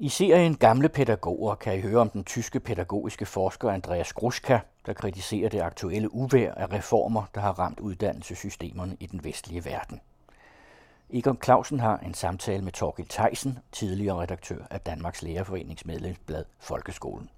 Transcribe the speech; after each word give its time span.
I 0.00 0.08
serien 0.08 0.56
Gamle 0.56 0.88
Pædagoger 0.88 1.54
kan 1.54 1.78
I 1.78 1.80
høre 1.80 2.00
om 2.00 2.10
den 2.10 2.24
tyske 2.24 2.60
pædagogiske 2.60 3.26
forsker 3.26 3.70
Andreas 3.70 4.12
Gruska, 4.12 4.58
der 4.86 4.92
kritiserer 4.92 5.48
det 5.48 5.60
aktuelle 5.60 6.14
uvær 6.14 6.54
af 6.54 6.72
reformer, 6.72 7.22
der 7.34 7.40
har 7.40 7.58
ramt 7.58 7.80
uddannelsessystemerne 7.80 8.96
i 9.00 9.06
den 9.06 9.24
vestlige 9.24 9.64
verden. 9.64 10.00
Egon 11.10 11.38
Clausen 11.44 11.80
har 11.80 11.98
en 11.98 12.14
samtale 12.14 12.64
med 12.64 12.72
Torgild 12.72 13.08
Theisen, 13.08 13.58
tidligere 13.72 14.22
redaktør 14.22 14.66
af 14.70 14.80
Danmarks 14.80 15.22
Lærerforenings 15.22 15.86
medlemsblad 15.86 16.44
Folkeskolen. 16.58 17.30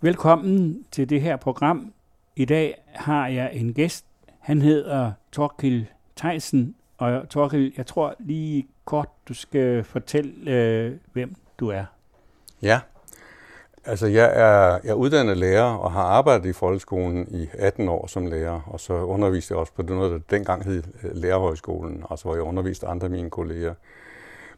Velkommen 0.00 0.86
til 0.92 1.10
det 1.10 1.22
her 1.22 1.36
program. 1.36 1.92
I 2.36 2.44
dag 2.44 2.82
har 2.94 3.28
jeg 3.28 3.50
en 3.54 3.74
gæst. 3.74 4.06
Han 4.40 4.62
hedder 4.62 5.12
Torgild 5.32 5.86
Theisen, 6.16 6.76
og 6.98 7.28
Torkel, 7.28 7.72
jeg 7.76 7.86
tror 7.86 8.14
lige 8.18 8.68
kort, 8.84 9.08
du 9.28 9.34
skal 9.34 9.84
fortælle, 9.84 10.50
øh, 10.50 10.92
hvem 11.12 11.34
du 11.58 11.68
er. 11.68 11.84
Ja, 12.62 12.80
altså 13.84 14.06
jeg 14.06 14.30
er, 14.34 14.78
jeg 14.84 14.90
er 14.90 14.94
uddannet 14.94 15.36
lærer 15.36 15.74
og 15.74 15.92
har 15.92 16.02
arbejdet 16.02 16.48
i 16.48 16.52
folkeskolen 16.52 17.26
i 17.30 17.48
18 17.52 17.88
år 17.88 18.06
som 18.06 18.26
lærer, 18.26 18.60
og 18.66 18.80
så 18.80 18.92
underviste 18.92 19.52
jeg 19.52 19.58
også 19.58 19.72
på 19.72 19.82
noget, 19.82 20.12
der 20.12 20.36
dengang 20.36 20.64
hed 20.64 20.82
øh, 21.02 21.10
Lærerhøjskolen, 21.14 22.04
altså 22.10 22.24
hvor 22.24 22.34
jeg 22.34 22.42
underviste 22.42 22.86
andre 22.86 23.04
af 23.04 23.10
mine 23.10 23.30
kolleger. 23.30 23.74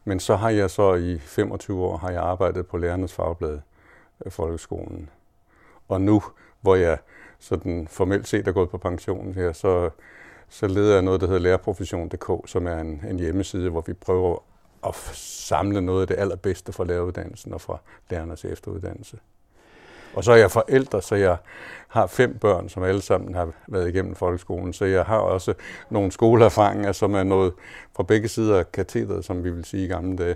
Men 0.03 0.19
så 0.19 0.35
har 0.35 0.49
jeg 0.49 0.69
så 0.69 0.93
i 0.93 1.19
25 1.19 1.83
år 1.83 1.97
har 1.97 2.11
jeg 2.11 2.21
arbejdet 2.21 2.67
på 2.67 2.77
Lærernes 2.77 3.13
Fagblad 3.13 3.59
øh, 4.25 4.31
Folkeskolen. 4.31 5.09
Og 5.87 6.01
nu, 6.01 6.23
hvor 6.61 6.75
jeg 6.75 6.97
sådan 7.39 7.87
formelt 7.87 8.27
set 8.27 8.47
er 8.47 8.51
gået 8.51 8.69
på 8.69 8.77
pension 8.77 9.33
her, 9.33 9.53
så 9.53 9.89
så 10.49 10.67
leder 10.67 10.93
jeg 10.93 11.01
noget, 11.01 11.21
der 11.21 11.27
hedder 11.27 11.41
lærerprofession.dk, 11.41 12.49
som 12.49 12.67
er 12.67 12.79
en, 12.79 13.01
en 13.09 13.19
hjemmeside, 13.19 13.69
hvor 13.69 13.83
vi 13.87 13.93
prøver 13.93 14.43
at 14.87 14.95
samle 15.13 15.81
noget 15.81 16.01
af 16.01 16.07
det 16.07 16.19
allerbedste 16.19 16.73
fra 16.73 16.83
læreruddannelsen 16.83 17.53
og 17.53 17.61
fra 17.61 17.77
lærernes 18.09 18.45
efteruddannelse. 18.45 19.17
Og 20.13 20.23
så 20.23 20.31
er 20.31 20.35
jeg 20.35 20.51
forældre, 20.51 21.01
så 21.01 21.15
jeg 21.15 21.37
har 21.87 22.07
fem 22.07 22.37
børn, 22.37 22.69
som 22.69 22.83
alle 22.83 23.01
sammen 23.01 23.35
har 23.35 23.51
været 23.67 23.89
igennem 23.89 24.15
folkeskolen. 24.15 24.73
Så 24.73 24.85
jeg 24.85 25.05
har 25.05 25.17
også 25.17 25.53
nogle 25.89 26.11
skoleerfaringer, 26.11 26.91
som 26.91 27.13
er 27.13 27.23
noget 27.23 27.53
fra 27.95 28.03
begge 28.03 28.27
sider 28.27 28.59
af 28.59 28.71
katedret, 28.71 29.25
som 29.25 29.43
vi 29.43 29.49
vil 29.49 29.65
sige 29.65 29.85
i 29.85 29.87
gamle 29.87 30.17
dage. 30.17 30.35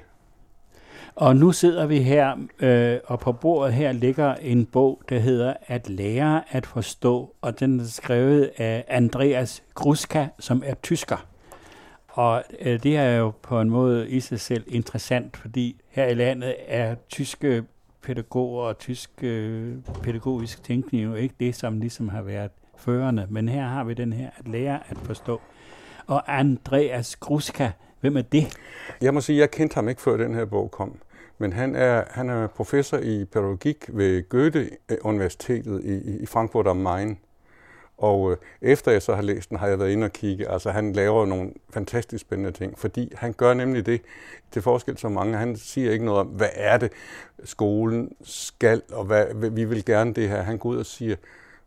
Og 1.16 1.36
nu 1.36 1.52
sidder 1.52 1.86
vi 1.86 2.00
her, 2.00 2.36
øh, 2.60 3.00
og 3.06 3.20
på 3.20 3.32
bordet 3.32 3.74
her 3.74 3.92
ligger 3.92 4.36
en 4.36 4.66
bog, 4.66 5.02
der 5.10 5.20
hedder 5.20 5.54
At 5.68 5.90
lære 5.90 6.42
at 6.50 6.66
forstå, 6.66 7.36
og 7.42 7.60
den 7.60 7.80
er 7.80 7.84
skrevet 7.84 8.52
af 8.58 8.86
Andreas 8.88 9.64
Gruska, 9.74 10.28
som 10.40 10.64
er 10.66 10.74
tysker. 10.74 11.28
Og 12.08 12.44
øh, 12.60 12.84
det 12.84 12.98
er 12.98 13.16
jo 13.16 13.34
på 13.42 13.62
en 13.62 13.70
måde 13.70 14.10
i 14.10 14.20
sig 14.20 14.40
selv 14.40 14.64
interessant, 14.68 15.38
fordi 15.38 15.82
her 15.90 16.06
i 16.06 16.14
landet 16.14 16.56
er 16.68 16.96
tyske 17.10 17.64
pædagoger 18.04 18.64
og 18.64 18.78
tysk 18.78 19.10
øh, 19.22 19.76
pædagogisk 20.04 20.64
tænkning 20.64 21.04
jo 21.04 21.14
ikke 21.14 21.36
det, 21.40 21.56
som 21.56 21.80
ligesom 21.80 22.10
har 22.10 22.22
været 22.22 22.52
førende. 22.78 23.28
Men 23.30 23.50
her 23.50 23.68
har 23.68 23.84
vi 23.84 23.94
den 23.94 24.14
her, 24.14 24.30
at 24.38 24.48
lære 24.48 24.80
at 24.90 24.98
forstå. 24.98 25.42
Og 26.08 26.40
Andreas 26.40 27.16
Gruska, 27.16 27.72
Hvem 28.04 28.18
er 28.18 28.22
det? 28.22 28.58
Jeg 29.02 29.14
må 29.14 29.22
sige, 29.22 29.40
jeg 29.40 29.52
kendte 29.52 29.76
ham 29.76 29.90
ikke 29.90 30.02
før 30.02 30.18
den 30.18 30.34
her 30.34 30.46
bog 30.46 30.72
kom. 30.72 30.98
Men 31.38 31.54
han 31.54 31.76
er, 31.76 32.04
han 32.10 32.30
er 32.30 32.48
professor 32.48 32.98
i 32.98 33.26
pædagogik 33.26 33.86
ved 33.88 34.30
Goethe-universitetet 34.30 35.82
øh, 35.84 35.92
i, 35.92 36.18
i 36.18 36.26
Frankfurt 36.26 36.68
am 36.68 36.78
Main. 36.78 37.18
Og 37.98 38.32
øh, 38.32 38.38
efter 38.62 38.92
jeg 38.92 39.02
så 39.02 39.16
har 39.16 39.22
læst 39.22 39.50
den, 39.50 39.58
har 39.58 39.68
jeg 39.68 39.80
været 39.80 39.92
inde 39.92 40.06
og 40.06 40.14
kigge. 40.14 40.50
Altså 40.50 40.72
han 40.72 40.94
laver 40.94 41.26
nogle 41.26 41.52
fantastisk 41.70 42.22
spændende 42.22 42.52
ting, 42.52 42.80
fordi 42.80 43.12
han 43.16 43.34
gør 43.34 43.54
nemlig 43.54 43.86
det, 43.86 44.02
til 44.52 44.62
forskel 44.62 44.98
så 44.98 45.10
mange. 45.10 45.38
Han 45.38 45.56
siger 45.56 45.92
ikke 45.92 46.06
noget 46.06 46.20
om, 46.22 46.28
hvad 46.28 46.50
er 46.54 46.78
det, 46.78 46.92
skolen 47.44 48.16
skal, 48.24 48.82
og 48.92 49.06
hvad, 49.06 49.50
vi 49.50 49.64
vil 49.64 49.86
gerne 49.86 50.14
det 50.14 50.30
her. 50.30 50.42
Han 50.42 50.58
går 50.58 50.70
ud 50.70 50.78
og 50.78 50.86
siger, 50.86 51.16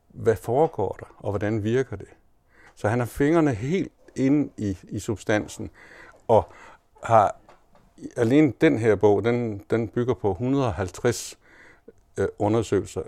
hvad 0.08 0.36
foregår 0.36 0.96
der, 1.00 1.16
og 1.18 1.30
hvordan 1.32 1.64
virker 1.64 1.96
det? 1.96 2.08
Så 2.74 2.88
han 2.88 2.98
har 2.98 3.06
fingrene 3.06 3.54
helt 3.54 3.92
inde 4.16 4.50
i, 4.56 4.78
i 4.88 4.98
substansen 4.98 5.70
og 6.28 6.52
har 7.02 7.36
alene 8.16 8.52
den 8.60 8.78
her 8.78 8.94
bog, 8.94 9.24
den, 9.24 9.62
den 9.70 9.88
bygger 9.88 10.14
på 10.14 10.30
150 10.30 11.38
øh, 12.16 12.28
undersøgelser, 12.38 13.02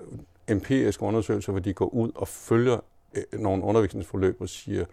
empiriske 0.48 1.02
undersøgelser, 1.02 1.52
hvor 1.52 1.60
de 1.60 1.72
går 1.72 1.94
ud 1.94 2.10
og 2.14 2.28
følger 2.28 2.78
øh, 3.14 3.40
nogle 3.40 3.64
undervisningsforløb 3.64 4.40
og 4.40 4.48
siger, 4.48 4.84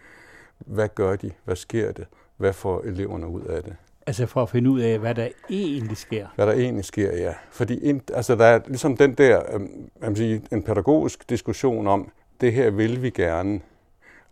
hvad 0.57 0.89
gør 0.95 1.15
de, 1.15 1.31
hvad 1.45 1.55
sker 1.55 1.91
det, 1.91 2.05
hvad 2.37 2.53
får 2.53 2.81
eleverne 2.81 3.27
ud 3.27 3.41
af 3.41 3.63
det. 3.63 3.75
Altså 4.07 4.25
for 4.25 4.41
at 4.41 4.49
finde 4.49 4.69
ud 4.69 4.79
af, 4.79 4.99
hvad 4.99 5.15
der 5.15 5.27
egentlig 5.49 5.97
sker? 5.97 6.27
Hvad 6.35 6.47
der 6.47 6.53
egentlig 6.53 6.85
sker, 6.85 7.17
ja. 7.17 7.33
Fordi 7.51 7.79
ind, 7.79 8.01
altså 8.13 8.35
der 8.35 8.45
er 8.45 8.59
ligesom 8.67 8.97
den 8.97 9.13
der, 9.13 9.53
øh, 9.53 9.61
man 10.01 10.15
sige, 10.15 10.41
en 10.51 10.63
pædagogisk 10.63 11.29
diskussion 11.29 11.87
om, 11.87 12.11
det 12.41 12.53
her 12.53 12.69
vil 12.69 13.01
vi 13.01 13.09
gerne, 13.09 13.61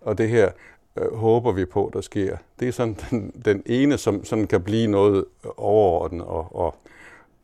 og 0.02 0.18
det 0.18 0.30
her 0.30 0.52
øh, 0.98 1.16
håber 1.16 1.52
vi 1.52 1.66
på, 1.66 1.92
der 1.94 2.02
sker. 2.02 2.38
Det 2.59 2.68
er 2.68 2.72
sådan 2.72 2.98
den, 3.09 3.31
den 3.46 3.64
ene, 3.66 3.98
som 3.98 4.26
sådan 4.26 4.48
kan 4.48 4.64
blive 4.64 4.88
noget 4.88 5.26
overordnet 5.58 6.26
og, 6.26 6.56
og 6.56 6.76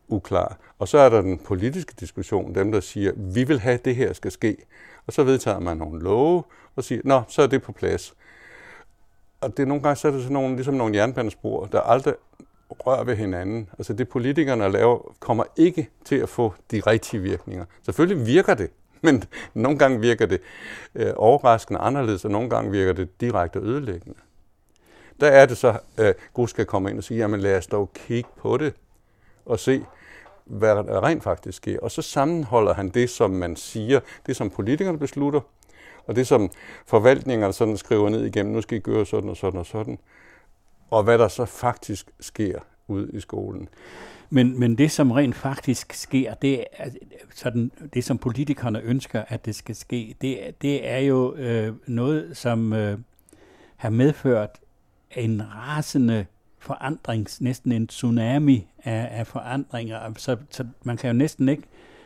uklar. 0.08 0.58
Og 0.80 0.88
så 0.88 0.98
er 0.98 1.10
der 1.10 1.22
den 1.22 1.38
politiske 1.38 1.94
diskussion, 2.00 2.56
dem 2.56 2.72
der 2.72 2.80
siger, 2.80 3.12
vi 3.16 3.44
vil 3.44 3.60
have, 3.60 3.74
at 3.74 3.86
det 3.86 3.96
her 3.96 4.14
skal 4.14 4.32
ske. 4.32 4.58
Og 5.08 5.14
så 5.14 5.24
vedtager 5.24 5.60
man 5.60 5.78
nogle 5.78 6.02
love 6.02 6.44
og 6.76 6.84
siger, 6.84 7.02
nå, 7.06 7.22
så 7.28 7.42
er 7.42 7.48
det 7.48 7.62
på 7.62 7.72
plads. 7.72 8.14
Og 9.42 9.58
det 9.58 9.64
er 9.64 9.68
nogle 9.68 9.84
gange 9.84 9.96
så 9.96 10.08
er 10.08 10.12
det 10.12 10.22
sådan 10.22 10.34
nogle, 10.34 10.56
ligesom 10.56 10.74
nogle 10.74 10.96
jernbanespor, 10.96 11.66
der 11.66 11.82
aldrig 11.82 12.14
rører 12.70 13.04
ved 13.04 13.16
hinanden. 13.16 13.70
Altså 13.78 13.94
det 13.94 14.10
politikerne 14.10 14.72
laver, 14.72 15.16
kommer 15.20 15.44
ikke 15.58 15.90
til 16.06 16.16
at 16.16 16.30
få 16.30 16.54
de 16.72 16.80
rigtige 16.80 17.22
virkninger. 17.22 17.66
Selvfølgelig 17.86 18.28
virker 18.28 18.54
det, 18.54 18.70
Men 19.06 19.24
nogle 19.54 19.80
gange 19.80 20.00
virker 20.00 20.26
det 20.26 20.42
øh, 20.96 21.14
overraskende 21.16 21.80
anderledes, 21.80 22.26
og 22.26 22.32
nogle 22.32 22.50
gange 22.50 22.72
virker 22.72 22.94
det 22.94 23.22
direkte 23.22 23.60
ødelæggende. 23.60 24.20
Der 25.20 25.28
er 25.28 25.46
det 25.46 25.58
så, 25.58 25.80
at 25.98 26.06
øh, 26.06 26.14
Gud 26.34 26.48
skal 26.48 26.66
komme 26.66 26.90
ind 26.90 26.98
og 26.98 27.04
sige, 27.04 27.18
jamen 27.18 27.40
lad 27.40 27.58
os 27.58 27.68
dog 27.68 27.94
kigge 27.94 28.30
på 28.38 28.58
det 28.58 28.74
og 29.46 29.60
se, 29.60 29.86
hvad 30.46 30.76
der 30.76 31.04
rent 31.04 31.24
faktisk 31.24 31.58
sker. 31.58 31.80
Og 31.80 31.92
så 31.92 32.02
sammenholder 32.02 32.74
han 32.74 32.90
det, 32.90 33.10
som 33.10 33.32
man 33.32 33.56
siger, 33.56 34.00
det 34.26 34.36
som 34.36 34.50
politikerne 34.50 35.00
beslutter, 35.00 35.42
og 36.08 36.16
det 36.16 36.28
som 36.28 36.52
forvaltningerne 36.86 37.54
sådan 37.54 37.78
skriver 37.78 38.10
ned 38.10 38.26
igennem, 38.26 38.54
nu 38.54 38.62
skal 38.62 38.78
I 38.78 38.82
gøre 38.82 39.06
sådan 39.06 39.30
og 39.30 39.38
sådan 39.38 39.60
og 39.60 39.66
sådan, 39.66 40.00
og 40.90 41.04
hvad 41.04 41.18
der 41.18 41.28
så 41.28 41.46
faktisk 41.46 42.08
sker 42.20 42.60
ud 42.90 43.10
i 43.14 43.20
skolen. 43.20 43.70
Men, 44.30 44.60
men 44.60 44.78
det, 44.78 44.92
som 44.92 45.12
rent 45.12 45.36
faktisk 45.36 45.94
sker, 45.94 46.34
det 46.34 46.64
er 46.74 46.90
sådan, 47.36 47.72
det, 47.94 48.04
som 48.04 48.18
politikerne 48.18 48.82
ønsker, 48.82 49.24
at 49.28 49.46
det 49.46 49.56
skal 49.56 49.76
ske, 49.76 50.16
det, 50.22 50.40
det 50.62 50.90
er 50.90 50.98
jo 50.98 51.36
øh, 51.36 51.74
noget, 51.88 52.38
som 52.38 52.74
øh, 52.74 52.98
har 53.76 53.90
medført 53.90 54.50
en 55.16 55.42
rasende 55.56 56.26
forandring, 56.60 57.28
næsten 57.40 57.72
en 57.72 57.88
tsunami 57.88 58.68
af, 58.84 59.10
af 59.12 59.28
forandringer. 59.28 60.14
Så, 60.18 60.38
så 60.50 60.66
man 60.84 60.98
kan 60.98 61.08
jo 61.08 61.14
næsten 61.14 61.50
ikke 61.50 61.64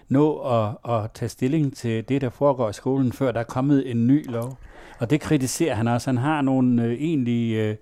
nå 0.09 0.37
at, 0.37 0.93
at 0.93 1.11
tage 1.11 1.29
stilling 1.29 1.75
til 1.75 2.09
det, 2.09 2.21
der 2.21 2.29
foregår 2.29 2.69
i 2.69 2.73
skolen, 2.73 3.11
før 3.11 3.31
der 3.31 3.39
er 3.39 3.43
kommet 3.43 3.91
en 3.91 4.07
ny 4.07 4.31
lov. 4.31 4.57
Og 4.99 5.09
det 5.09 5.21
kritiserer 5.21 5.75
han 5.75 5.87
også. 5.87 6.09
Han 6.09 6.17
har 6.17 6.41
nogle 6.41 6.83
øh, 6.83 6.91
egentlige... 6.91 7.69
Øh, 7.69 7.75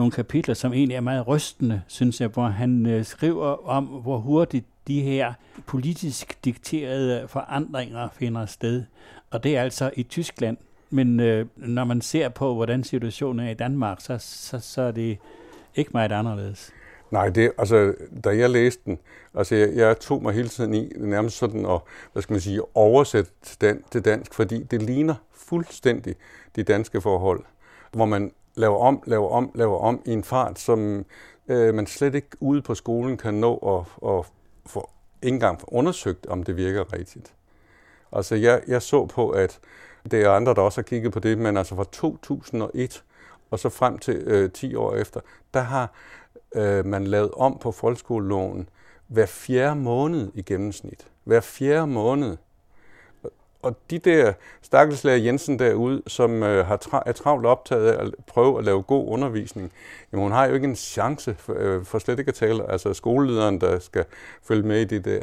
nogle 0.00 0.12
kapitler, 0.12 0.54
som 0.54 0.72
egentlig 0.72 0.96
er 0.96 1.00
meget 1.00 1.28
rystende, 1.28 1.82
synes 1.86 2.20
jeg, 2.20 2.28
hvor 2.28 2.46
han 2.46 2.86
øh, 2.86 3.04
skriver 3.04 3.68
om, 3.68 3.84
hvor 3.84 4.18
hurtigt 4.18 4.66
de 4.88 5.00
her 5.00 5.32
politisk 5.66 6.44
dikterede 6.44 7.28
forandringer 7.28 8.08
finder 8.12 8.46
sted. 8.46 8.84
Og 9.30 9.44
det 9.44 9.56
er 9.56 9.62
altså 9.62 9.90
i 9.96 10.02
Tyskland. 10.02 10.56
Men 10.90 11.20
øh, 11.20 11.46
når 11.56 11.84
man 11.84 12.00
ser 12.00 12.28
på, 12.28 12.54
hvordan 12.54 12.84
situationen 12.84 13.46
er 13.46 13.50
i 13.50 13.54
Danmark, 13.54 14.00
så, 14.00 14.16
så, 14.18 14.58
så 14.60 14.82
er 14.82 14.90
det 14.90 15.18
ikke 15.74 15.90
meget 15.94 16.12
anderledes. 16.12 16.72
Nej, 17.10 17.28
det, 17.28 17.52
altså, 17.58 17.94
da 18.24 18.30
jeg 18.36 18.50
læste 18.50 18.82
den, 18.84 18.98
altså, 19.34 19.54
jeg, 19.54 19.76
jeg 19.76 20.00
tog 20.00 20.22
mig 20.22 20.34
hele 20.34 20.48
tiden 20.48 20.74
i 20.74 20.92
nærmest 20.96 21.36
sådan 21.36 21.66
at, 21.66 21.80
hvad 22.12 22.22
skal 22.22 22.32
man 22.34 22.40
sige, 22.40 22.60
oversætte 22.74 23.30
den 23.60 23.82
til 23.90 24.04
dansk, 24.04 24.34
fordi 24.34 24.62
det 24.62 24.82
ligner 24.82 25.14
fuldstændig 25.32 26.14
de 26.56 26.62
danske 26.62 27.00
forhold, 27.00 27.44
hvor 27.92 28.04
man 28.04 28.32
laver 28.54 28.78
om, 28.78 29.02
laver 29.06 29.28
om, 29.28 29.50
laver 29.54 29.78
om 29.78 30.02
i 30.06 30.12
en 30.12 30.24
fart, 30.24 30.58
som 30.58 31.04
øh, 31.48 31.74
man 31.74 31.86
slet 31.86 32.14
ikke 32.14 32.28
ude 32.40 32.62
på 32.62 32.74
skolen 32.74 33.16
kan 33.16 33.34
nå 33.34 33.56
at, 33.56 34.10
at 34.10 34.26
få 34.66 34.90
ikke 35.22 35.34
engang 35.34 35.60
undersøgt, 35.68 36.26
om 36.26 36.42
det 36.42 36.56
virker 36.56 36.92
rigtigt. 36.92 37.34
Altså 38.12 38.34
jeg, 38.34 38.62
jeg 38.66 38.82
så 38.82 39.06
på, 39.06 39.30
at 39.30 39.58
det 40.10 40.22
er 40.22 40.30
andre, 40.30 40.54
der 40.54 40.62
også 40.62 40.78
har 40.78 40.82
kigget 40.82 41.12
på 41.12 41.20
det, 41.20 41.38
men 41.38 41.56
altså 41.56 41.74
fra 41.74 41.84
2001 41.92 43.04
og 43.50 43.58
så 43.58 43.68
frem 43.68 43.98
til 43.98 44.14
øh, 44.14 44.50
10 44.50 44.74
år 44.74 44.94
efter, 44.94 45.20
der 45.54 45.60
har 45.60 45.92
øh, 46.54 46.86
man 46.86 47.06
lavet 47.06 47.30
om 47.30 47.58
på 47.58 47.72
folkeskoleloven 47.72 48.68
hver 49.06 49.26
fjerde 49.26 49.80
måned 49.80 50.30
i 50.34 50.42
gennemsnit. 50.42 51.06
Hver 51.24 51.40
fjerde 51.40 51.86
måned 51.86 52.36
og 53.62 53.76
de 53.90 53.98
der 53.98 54.32
stakkelslærer 54.62 55.16
Jensen 55.16 55.58
derude, 55.58 56.02
som 56.06 56.42
øh, 56.42 56.66
har 56.66 56.78
tra- 56.84 57.02
er 57.06 57.12
travlt 57.12 57.46
optaget 57.46 57.92
af 57.92 58.04
at 58.04 58.14
prøve 58.26 58.58
at 58.58 58.64
lave 58.64 58.82
god 58.82 59.08
undervisning, 59.08 59.72
jamen 60.12 60.22
hun 60.22 60.32
har 60.32 60.46
jo 60.46 60.54
ikke 60.54 60.64
en 60.68 60.76
chance 60.76 61.34
for, 61.38 61.54
øh, 61.56 61.84
for 61.84 61.98
slet 61.98 62.18
ikke 62.18 62.28
at 62.28 62.34
tale. 62.34 62.70
Altså 62.70 62.94
skolelederen, 62.94 63.60
der 63.60 63.78
skal 63.78 64.04
følge 64.42 64.62
med 64.62 64.80
i 64.80 64.84
det 64.84 65.04
der. 65.04 65.20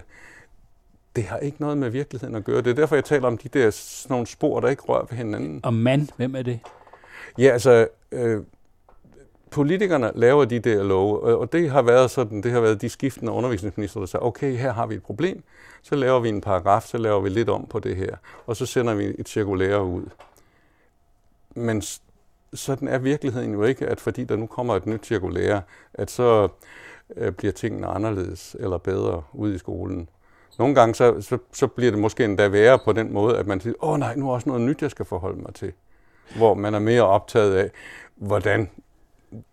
Det 1.15 1.23
har 1.23 1.37
ikke 1.37 1.61
noget 1.61 1.77
med 1.77 1.89
virkeligheden 1.89 2.35
at 2.35 2.43
gøre. 2.43 2.61
Det 2.61 2.67
er 2.67 2.73
derfor, 2.73 2.95
jeg 2.95 3.05
taler 3.05 3.27
om 3.27 3.37
de 3.37 3.49
der 3.49 3.69
sådan 3.71 4.13
nogle 4.13 4.27
spor, 4.27 4.59
der 4.59 4.69
ikke 4.69 4.83
rører 4.83 5.05
ved 5.09 5.17
hinanden. 5.17 5.59
Og 5.63 5.73
mand, 5.73 6.07
hvem 6.17 6.35
er 6.35 6.41
det? 6.41 6.59
Ja, 7.37 7.49
altså, 7.49 7.87
øh, 8.11 8.43
politikerne 9.51 10.11
laver 10.15 10.45
de 10.45 10.59
der 10.59 10.83
love, 10.83 11.37
og 11.37 11.53
det 11.53 11.69
har 11.69 11.81
været 11.81 12.11
sådan, 12.11 12.43
det 12.43 12.51
har 12.51 12.59
været 12.59 12.81
de 12.81 12.89
skiftende 12.89 13.31
undervisningsminister, 13.31 13.99
der 13.99 14.07
sagde, 14.07 14.25
okay, 14.25 14.57
her 14.57 14.73
har 14.73 14.87
vi 14.87 14.95
et 14.95 15.03
problem, 15.03 15.43
så 15.81 15.95
laver 15.95 16.19
vi 16.19 16.29
en 16.29 16.41
paragraf, 16.41 16.83
så 16.83 16.97
laver 16.97 17.19
vi 17.19 17.29
lidt 17.29 17.49
om 17.49 17.65
på 17.65 17.79
det 17.79 17.95
her, 17.95 18.15
og 18.45 18.55
så 18.55 18.65
sender 18.65 18.95
vi 18.95 19.15
et 19.17 19.29
cirkulære 19.29 19.83
ud. 19.83 20.03
Men 21.55 21.81
sådan 22.53 22.87
er 22.87 22.97
virkeligheden 22.97 23.53
jo 23.53 23.63
ikke, 23.63 23.87
at 23.87 23.99
fordi 23.99 24.23
der 24.23 24.35
nu 24.35 24.45
kommer 24.45 24.75
et 24.75 24.85
nyt 24.85 25.05
cirkulære, 25.05 25.61
at 25.93 26.11
så 26.11 26.47
øh, 27.15 27.31
bliver 27.31 27.51
tingene 27.51 27.87
anderledes 27.87 28.55
eller 28.59 28.77
bedre 28.77 29.23
ude 29.33 29.55
i 29.55 29.57
skolen. 29.57 30.09
Nogle 30.59 30.75
gange 30.75 30.95
så, 30.95 31.21
så, 31.21 31.37
så 31.53 31.67
bliver 31.67 31.91
det 31.91 31.99
måske 31.99 32.25
endda 32.25 32.47
værre 32.47 32.79
på 32.85 32.93
den 32.93 33.13
måde, 33.13 33.37
at 33.37 33.47
man 33.47 33.61
siger, 33.61 33.73
åh 33.83 33.99
nej, 33.99 34.15
nu 34.15 34.29
er 34.29 34.33
også 34.33 34.49
noget 34.49 34.61
nyt, 34.61 34.81
jeg 34.81 34.91
skal 34.91 35.05
forholde 35.05 35.41
mig 35.41 35.53
til. 35.53 35.73
Hvor 36.37 36.53
man 36.53 36.73
er 36.73 36.79
mere 36.79 37.01
optaget 37.01 37.55
af, 37.55 37.71
hvordan 38.15 38.69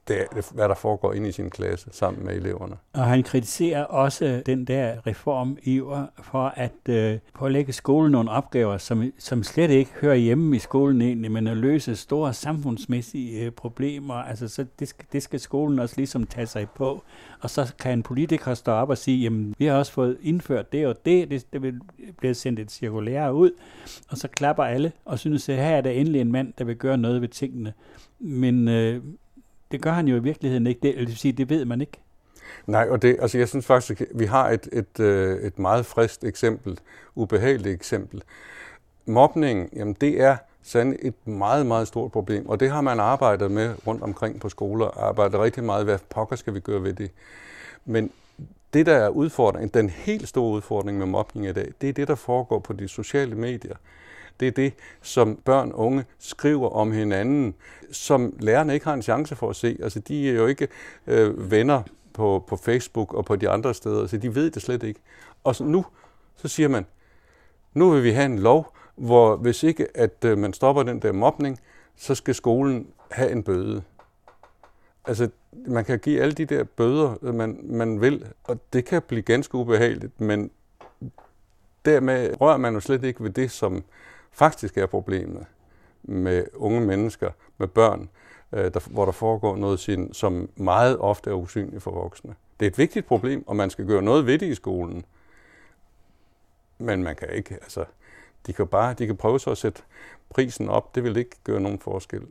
det, 0.09 0.27
hvad 0.55 0.69
der 0.69 0.75
foregår 0.75 1.13
inde 1.13 1.29
i 1.29 1.33
sin 1.33 1.51
klasse 1.51 1.89
sammen 1.93 2.25
med 2.25 2.37
eleverne. 2.37 2.77
Og 2.93 3.05
han 3.05 3.23
kritiserer 3.23 3.85
også 3.85 4.43
den 4.47 4.65
der 4.65 5.07
reform 5.07 5.59
Iver 5.63 6.07
for 6.23 6.53
at 6.57 6.89
øh, 6.89 7.19
pålægge 7.35 7.73
skolen 7.73 8.13
nogle 8.13 8.31
opgaver, 8.31 8.79
som, 8.79 9.13
som 9.19 9.43
slet 9.43 9.71
ikke 9.71 9.91
hører 10.01 10.15
hjemme 10.15 10.57
i 10.57 10.59
skolen 10.59 11.03
egentlig, 11.03 11.33
men 11.33 11.47
at 11.47 11.57
løse 11.57 11.97
store 11.97 12.35
samfundsmæssige 12.35 13.45
øh, 13.45 13.53
problemer. 13.53 14.15
Altså, 14.15 14.49
så 14.49 14.67
det, 14.79 14.89
skal, 14.89 15.07
det 15.13 15.23
skal 15.23 15.41
skolen 15.41 15.79
også 15.79 15.95
ligesom 15.97 16.27
tage 16.27 16.47
sig 16.47 16.69
på. 16.77 17.03
Og 17.41 17.51
så 17.51 17.75
kan 17.79 17.93
en 17.93 18.03
politiker 18.03 18.55
stå 18.55 18.73
op 18.73 18.91
og 18.91 18.99
sige, 18.99 19.23
jamen, 19.23 19.55
vi 19.59 19.65
har 19.65 19.79
også 19.79 19.93
fået 19.93 20.19
indført 20.23 20.73
det 20.73 20.87
og 20.87 21.05
det, 21.05 21.31
det, 21.31 21.53
det 21.53 21.81
vil 22.23 22.35
sendt 22.35 22.61
et 22.61 22.71
cirkulære 22.71 23.35
ud, 23.35 23.51
og 24.11 24.19
så 24.19 24.29
klapper 24.29 24.65
alle 24.65 24.93
og 25.05 25.19
synes, 25.19 25.49
at 25.49 25.57
her 25.57 25.77
er 25.77 25.81
der 25.81 25.91
endelig 25.91 26.21
en 26.21 26.33
mand, 26.33 26.53
der 26.59 26.65
vil 26.65 26.77
gøre 26.77 26.99
noget 26.99 27.21
ved 27.21 27.29
tingene. 27.29 27.73
Men 28.19 28.69
øh, 28.69 29.03
det 29.75 29.83
gør 29.83 29.93
han 29.93 30.09
jo 30.09 30.17
i 30.17 30.23
virkeligheden 30.23 30.67
ikke. 30.67 30.81
Det, 30.83 30.95
det 30.95 31.07
vil 31.07 31.17
sige, 31.17 31.33
det 31.33 31.51
ved 31.51 31.65
man 31.65 31.81
ikke. 31.81 31.99
Nej, 32.67 32.87
og 32.91 33.03
det, 33.03 33.17
altså 33.21 33.39
jeg 33.39 33.49
synes 33.49 33.67
faktisk, 33.67 34.01
at 34.01 34.07
vi 34.15 34.25
har 34.25 34.51
et, 34.51 34.69
et, 34.73 35.01
øh, 35.01 35.43
et 35.43 35.59
meget 35.59 35.87
frist 35.87 36.25
eksempel, 36.25 36.79
ubehageligt 37.15 37.75
eksempel. 37.75 38.23
Mobning, 39.07 39.69
jamen 39.77 39.97
det 40.01 40.21
er 40.21 40.37
sådan 40.63 40.97
et 41.03 41.27
meget, 41.27 41.67
meget 41.67 41.89
stort 41.89 42.13
problem, 42.13 42.49
og 42.49 42.61
det 42.61 42.71
har 42.71 42.81
man 42.81 43.01
arbejdet 43.01 43.51
med 43.51 43.75
rundt 43.87 44.03
omkring 44.03 44.41
på 44.41 44.49
skoler, 44.49 44.87
arbejdet 44.87 45.41
rigtig 45.41 45.65
meget, 45.65 45.85
hvad 45.85 45.99
pokker 46.11 46.37
skal 46.37 46.55
vi 46.55 46.61
gøre 46.61 46.83
ved 46.83 46.93
det. 46.93 47.11
Men 47.85 48.11
det, 48.75 48.87
der 48.87 48.95
er 48.95 49.09
udfordringen, 49.09 49.71
den 49.75 49.91
helt 49.91 50.29
store 50.29 50.51
udfordring 50.51 50.99
med 50.99 51.07
mobning 51.07 51.47
i 51.47 51.53
dag, 51.53 51.73
det 51.81 51.89
er 51.89 51.93
det, 51.93 52.09
der 52.09 52.15
foregår 52.15 52.59
på 52.59 52.73
de 52.73 52.89
sociale 52.89 53.35
medier. 53.35 53.77
Det 54.41 54.49
er 54.49 54.53
det, 54.53 54.73
som 55.03 55.37
børn 55.37 55.73
og 55.73 55.79
unge 55.79 56.05
skriver 56.19 56.69
om 56.69 56.93
hinanden, 56.93 57.55
som 57.91 58.37
lærerne 58.41 58.75
ikke 58.75 58.87
har 58.87 58.95
en 58.95 59.03
chance 59.03 59.37
for 59.37 59.51
at 59.51 59.57
se. 59.57 59.79
Altså, 59.83 60.01
de 60.01 60.31
er 60.31 60.35
jo 60.35 60.47
ikke 60.47 60.69
øh, 61.07 61.51
venner 61.51 61.83
på, 62.13 62.45
på 62.49 62.57
Facebook 62.57 63.15
og 63.15 63.25
på 63.25 63.37
de 63.37 63.49
andre 63.49 63.75
steder, 63.75 64.07
så 64.07 64.17
de 64.17 64.35
ved 64.35 64.51
det 64.51 64.63
slet 64.63 64.83
ikke. 64.83 65.01
Og 65.45 65.57
så 65.57 65.65
nu, 65.65 65.85
så 66.37 66.49
siger 66.49 66.69
man, 66.69 66.87
nu 67.75 67.91
vil 67.91 68.05
vi 68.05 68.11
have 68.11 68.27
en 68.27 68.39
lov, 68.39 68.77
hvor 68.97 69.37
hvis 69.37 69.63
ikke 69.63 69.87
at 69.95 70.25
øh, 70.25 70.39
man 70.39 70.53
stopper 70.53 70.83
den 70.83 71.03
der 71.03 71.13
mobning, 71.13 71.61
så 71.97 72.15
skal 72.15 72.35
skolen 72.35 72.87
have 73.11 73.31
en 73.31 73.43
bøde. 73.43 73.83
Altså, 75.05 75.29
man 75.67 75.85
kan 75.85 75.99
give 75.99 76.21
alle 76.21 76.35
de 76.35 76.45
der 76.45 76.65
bøder, 76.65 77.15
øh, 77.23 77.35
man, 77.35 77.61
man 77.63 78.01
vil, 78.01 78.27
og 78.45 78.61
det 78.73 78.85
kan 78.85 79.03
blive 79.03 79.23
ganske 79.23 79.55
ubehageligt, 79.55 80.21
men 80.21 80.51
dermed 81.85 82.41
rører 82.41 82.57
man 82.57 82.75
jo 82.75 82.81
slet 82.81 83.05
ikke 83.05 83.25
ved 83.25 83.31
det, 83.31 83.51
som 83.51 83.85
faktisk 84.35 84.79
er 84.79 84.87
problemet 84.87 85.47
med 86.03 86.45
unge 86.55 86.81
mennesker, 86.81 87.31
med 87.59 87.69
børn, 87.69 88.09
øh, 88.53 88.75
der, 88.75 88.91
hvor 88.91 89.05
der 89.05 89.13
foregår 89.13 89.57
noget, 89.57 89.81
sin, 89.81 90.15
som 90.15 90.49
meget 90.57 90.99
ofte 90.99 91.31
er 91.31 91.35
usynligt 91.35 91.83
for 91.83 91.91
voksne. 91.91 92.35
Det 92.61 92.67
er 92.67 92.71
et 92.71 92.79
vigtigt 92.79 93.07
problem, 93.07 93.45
og 93.49 93.57
man 93.57 93.71
skal 93.71 93.87
gøre 93.87 94.03
noget 94.03 94.27
ved 94.27 94.39
det 94.39 94.47
i 94.47 94.55
skolen. 94.55 95.05
Men 96.79 97.03
man 97.03 97.17
kan 97.17 97.29
ikke, 97.33 97.55
altså, 97.55 97.85
de 98.47 98.53
kan 98.53 98.67
bare, 98.67 98.95
de 98.95 99.07
kan 99.07 99.17
prøve 99.17 99.41
så 99.41 99.51
at 99.51 99.59
sætte 99.59 99.83
prisen 100.31 100.69
op, 100.69 100.95
det 100.95 101.05
vil 101.05 101.17
ikke 101.17 101.37
gøre 101.45 101.61
nogen 101.61 101.79
forskel. 101.79 102.23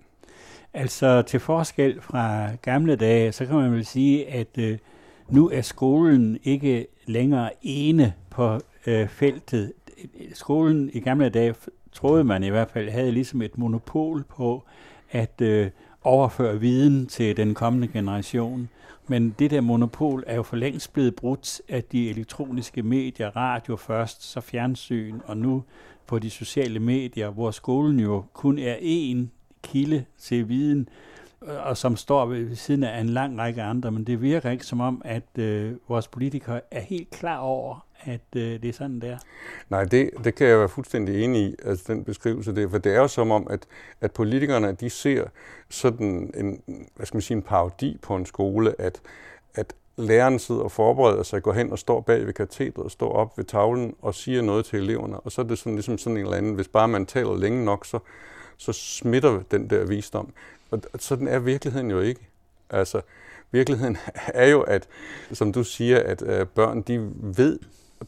Altså 0.74 1.22
til 1.22 1.40
forskel 1.40 2.02
fra 2.02 2.56
gamle 2.62 2.96
dage, 2.96 3.32
så 3.32 3.46
kan 3.46 3.56
man 3.56 3.72
vel 3.72 3.86
sige, 3.86 4.28
at 4.28 4.58
øh, 4.58 4.78
nu 5.30 5.50
er 5.50 5.62
skolen 5.62 6.40
ikke 6.44 6.88
længere 7.06 7.50
ene 7.62 8.14
på 8.30 8.60
øh, 8.88 9.08
feltet. 9.08 9.74
Skolen 10.34 10.90
i 10.94 11.00
gamle 11.00 11.30
dage 11.30 11.56
troede 11.94 12.24
man 12.24 12.44
i 12.44 12.50
hvert 12.50 12.70
fald, 12.72 12.90
havde 12.90 13.12
ligesom 13.12 13.42
et 13.42 13.58
monopol 13.58 14.24
på 14.24 14.64
at 15.12 15.42
øh, 15.42 15.70
overføre 16.04 16.60
viden 16.60 17.08
til 17.08 17.38
den 17.38 17.54
kommende 17.54 17.88
generation. 17.88 18.70
Men 19.08 19.36
det 19.40 19.52
der 19.52 19.62
monopol 19.62 20.24
er 20.28 20.36
jo 20.36 20.44
for 20.44 20.56
længst 20.56 20.94
blevet 20.94 21.16
brudt 21.16 21.62
af 21.70 21.84
de 21.84 22.10
elektroniske 22.10 22.84
medier, 22.84 23.36
radio 23.36 23.76
først, 23.76 24.24
så 24.24 24.42
fjernsyn, 24.42 25.20
og 25.26 25.38
nu 25.38 25.64
på 26.08 26.20
de 26.20 26.30
sociale 26.30 26.80
medier, 26.80 27.30
hvor 27.30 27.52
skolen 27.52 28.00
jo 28.00 28.24
kun 28.34 28.60
er 28.60 28.76
én 28.76 29.28
kilde 29.64 30.06
til 30.18 30.50
viden, 30.50 30.90
øh, 31.44 31.68
og 31.68 31.78
som 31.78 31.96
står 31.96 32.26
ved 32.26 32.56
siden 32.56 32.84
af 32.84 33.02
en 33.02 33.10
lang 33.10 33.40
række 33.40 33.62
andre, 33.62 33.92
men 33.92 34.04
det 34.04 34.22
virker 34.22 34.50
ikke 34.50 34.66
som 34.66 34.82
om, 34.82 35.02
at 35.06 35.38
øh, 35.38 35.74
vores 35.88 36.08
politikere 36.08 36.62
er 36.72 36.82
helt 36.82 37.10
klar 37.10 37.38
over, 37.38 37.86
at 38.06 38.22
øh, 38.36 38.62
det 38.62 38.66
er 38.66 38.74
sådan, 38.74 39.00
der. 39.02 39.18
Nej, 39.70 39.84
det, 39.84 40.10
det 40.24 40.36
kan 40.36 40.48
jeg 40.48 40.60
være 40.60 40.70
fuldstændig 40.70 41.24
enig 41.24 41.42
i, 41.42 41.56
altså 41.66 41.84
den 41.88 42.04
beskrivelse 42.04 42.56
der, 42.56 42.70
for 42.70 42.78
det 42.78 42.96
er 42.96 43.00
jo 43.00 43.08
som 43.08 43.32
om, 43.32 43.48
at, 43.50 43.66
at 44.02 44.12
politikerne, 44.12 44.72
de 44.72 44.90
ser 44.90 45.26
sådan 45.70 46.32
en, 46.38 46.62
hvad 46.96 47.06
skal 47.06 47.16
man 47.16 47.22
sige, 47.22 47.38
en 47.38 47.44
parodi 47.44 47.98
på 48.02 48.16
en 48.16 48.26
skole, 48.26 48.82
at, 48.82 49.02
at 49.56 49.74
læreren 49.98 50.40
sidder 50.40 50.62
og 50.62 50.72
forbereder 50.72 51.24
sig, 51.24 51.44
går 51.44 51.54
hen 51.54 51.72
og 51.72 51.80
står 51.80 52.02
bag 52.02 52.26
ved 52.26 52.34
katedret, 52.34 52.92
står 52.92 53.12
op 53.12 53.38
ved 53.38 53.46
tavlen 53.46 53.96
og 54.02 54.16
siger 54.16 54.42
noget 54.42 54.66
til 54.66 54.80
eleverne, 54.80 55.20
og 55.20 55.32
så 55.32 55.42
er 55.42 55.46
det 55.46 55.58
sådan, 55.58 55.76
ligesom 55.76 55.98
sådan 55.98 56.18
en 56.18 56.24
eller 56.24 56.38
anden, 56.38 56.54
hvis 56.54 56.68
bare 56.68 56.88
man 56.88 57.06
taler 57.06 57.38
længe 57.38 57.66
nok, 57.66 57.86
så, 57.86 58.00
så 58.58 58.74
smitter 58.74 59.42
den 59.52 59.70
der 59.70 59.86
visdom. 59.86 60.34
Og 60.72 60.82
sådan 61.00 61.28
er 61.28 61.40
virkeligheden 61.40 61.92
jo 61.92 62.00
ikke. 62.00 62.28
Altså, 62.70 63.02
virkeligheden 63.52 63.98
er 64.44 64.48
jo, 64.48 64.62
at, 64.62 64.88
som 65.32 65.54
du 65.54 65.64
siger, 65.64 66.00
at 66.00 66.22
øh, 66.22 66.48
børn, 66.48 66.82
de 66.82 67.12
ved, 67.16 67.60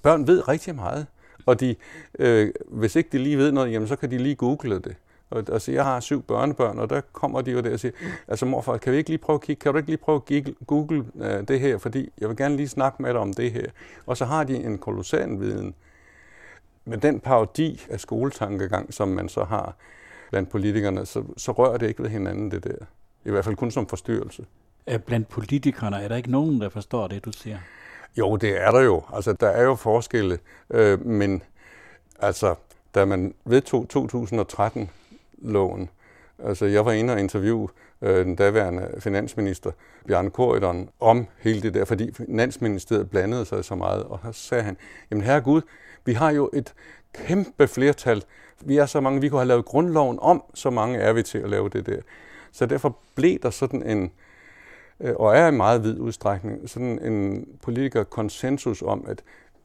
børn 0.02 0.28
ved 0.28 0.48
rigtig 0.48 0.75
meget. 0.75 1.08
Og 1.46 1.60
de, 1.60 1.75
øh, 2.20 2.52
hvis 2.68 2.96
ikke 2.96 3.10
de 3.12 3.18
lige 3.18 3.38
ved 3.38 3.52
noget, 3.52 3.72
jamen, 3.72 3.88
så 3.88 3.96
kan 3.96 4.12
de 4.12 4.18
lige 4.18 4.36
google 4.36 4.80
det. 4.80 4.96
Og, 5.30 5.44
altså, 5.52 5.72
jeg 5.72 5.84
har 5.84 6.00
syv 6.00 6.24
børnebørn, 6.24 6.80
og 6.80 6.90
der 6.90 7.02
kommer 7.14 7.42
de 7.42 7.52
jo 7.52 7.62
der 7.62 7.74
og 7.74 7.80
siger, 7.80 7.92
altså 8.28 8.46
morfar, 8.46 8.78
kan 8.78 8.94
vi 8.94 8.98
ikke 8.98 9.10
lige 9.10 9.18
prøve 9.18 9.36
at 9.36 9.42
kigge, 9.42 9.60
kan 9.60 9.72
du 9.72 9.78
ikke 9.78 9.90
lige 9.90 9.98
prøve 9.98 10.22
at 10.32 10.48
google 10.68 11.06
øh, 11.16 11.48
det 11.48 11.60
her, 11.60 11.78
fordi 11.78 12.10
jeg 12.18 12.30
vil 12.30 12.38
gerne 12.38 12.56
lige 12.56 12.68
snakke 12.68 13.02
med 13.02 13.10
dig 13.10 13.20
om 13.20 13.34
det 13.34 13.52
her. 13.52 13.66
Og 14.06 14.18
så 14.18 14.25
har 14.25 14.44
de 14.44 14.56
en 14.56 14.78
kolossal 14.78 15.40
viden. 15.40 15.74
Men 16.86 17.00
den 17.00 17.20
parodi 17.20 17.82
af 17.90 18.00
skoletankegang, 18.00 18.94
som 18.94 19.08
man 19.08 19.30
så 19.30 19.44
har, 19.44 19.75
blandt 20.30 20.50
politikerne, 20.50 21.06
så, 21.06 21.24
så 21.38 21.52
rører 21.52 21.78
det 21.78 21.88
ikke 21.88 22.04
ved 22.04 22.10
hinanden, 22.10 22.52
det 22.52 22.64
der. 22.64 22.86
I 23.25 23.30
hvert 23.32 23.46
fald 23.46 23.56
kun 23.56 23.72
som 23.72 23.88
forstyrrelse. 23.88 24.46
Blandt 25.06 25.28
politikerne 25.30 25.98
er 25.98 26.08
der 26.08 26.16
ikke 26.16 26.32
nogen, 26.32 26.62
der 26.62 26.70
forstår 26.70 27.08
det, 27.08 27.25
du 27.25 27.32
siger? 27.32 27.58
Jo, 28.18 28.36
det 28.36 28.62
er 28.62 28.72
der 28.72 28.82
jo. 28.82 29.04
Altså, 29.14 29.34
der 29.34 29.48
er 29.48 29.64
jo 29.64 29.76
forskelle. 29.76 30.40
Øh, 30.70 31.06
men 31.06 31.44
altså, 32.20 32.56
da 32.96 33.06
man 33.06 33.34
vedtog 33.46 33.88
2013-loven, 33.94 35.90
altså 36.44 36.66
jeg 36.66 36.86
var 36.86 36.92
inde 36.92 37.14
og 37.14 37.20
interviewe 37.20 37.70
øh, 38.02 38.26
den 38.26 38.36
daværende 38.36 38.90
finansminister, 39.00 39.72
Bjarne 40.08 40.30
Korydon, 40.30 40.90
om 41.00 41.28
hele 41.40 41.62
det 41.62 41.74
der, 41.74 41.86
fordi 41.86 42.14
Finansministeriet 42.14 43.10
blandede 43.10 43.46
sig 43.46 43.66
så 43.66 43.76
meget, 43.76 44.04
og 44.04 44.20
så 44.24 44.42
sagde 44.42 44.64
han, 44.64 44.78
jamen 45.12 45.24
herre 45.24 45.42
Gud, 45.42 45.62
vi 46.06 46.14
har 46.14 46.32
jo 46.32 46.50
et 46.54 46.74
kæmpe 47.14 47.68
flertal 47.68 48.24
vi 48.66 48.78
er 48.78 48.86
så 48.86 49.00
mange, 49.00 49.22
vi 49.22 49.30
kunne 49.30 49.40
have 49.40 49.48
lavet 49.48 49.66
grundloven 49.66 50.20
om, 50.22 50.44
så 50.54 50.70
mange 50.70 50.98
er 50.98 51.14
vi 51.14 51.24
til 51.24 51.38
at 51.38 51.50
lave 51.50 51.70
det 51.70 51.86
der. 51.86 52.02
Så 52.52 52.66
derfor 52.66 52.98
blev 53.16 53.40
der 53.40 53.50
sådan 53.50 53.84
en, 53.84 54.04
øh, 54.04 54.10
Øh, 55.00 55.14
og 55.16 55.38
er 55.38 55.48
i 55.48 55.52
meget 55.52 55.84
vid 55.84 56.00
udstrækning, 56.00 56.70
sådan 56.70 57.00
en 57.06 57.48
politiker 57.62 58.04
konsensus 58.04 58.82
om, 58.82 59.06
at 59.08 59.24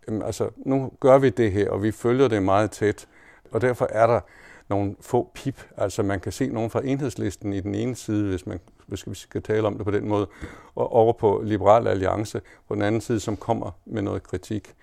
jamen, 0.09 0.23
altså, 0.23 0.51
nu 0.57 0.93
gør 1.01 1.19
vi 1.19 1.31
det 1.31 1.53
her, 1.53 1.71
og 1.71 1.83
vi 1.83 1.91
følger 1.91 2.29
det 2.29 2.43
meget 2.43 2.71
tæt, 2.71 3.09
og 3.51 3.61
derfor 3.61 3.89
er 3.91 4.07
der 4.07 4.21
nogle 4.69 4.97
få 5.01 5.31
pip. 5.35 5.63
Altså 5.77 6.03
man 6.03 6.21
kan 6.21 6.33
se 6.33 6.49
nogen 6.49 6.71
fra 6.71 6.81
enhedslisten 6.85 7.53
i 7.53 7.61
den 7.61 7.75
ene 7.75 7.97
side, 7.97 8.29
hvis 8.29 8.47
man 8.47 8.61
hvis 8.91 9.09
vi 9.09 9.15
skal 9.15 9.43
tale 9.43 9.67
om 9.67 9.77
det 9.77 9.85
på 9.85 9.91
den 9.91 10.09
måde, 10.09 10.27
og 10.75 10.93
over 10.93 11.13
på 11.13 11.43
Liberal 11.45 11.87
Alliance 11.87 12.41
på 12.69 12.75
den 12.75 12.83
anden 12.83 13.01
side, 13.01 13.21
som 13.21 13.37
kommer 13.37 13.71
med 13.85 14.03
noget 14.03 14.23
kritik. 14.23 14.75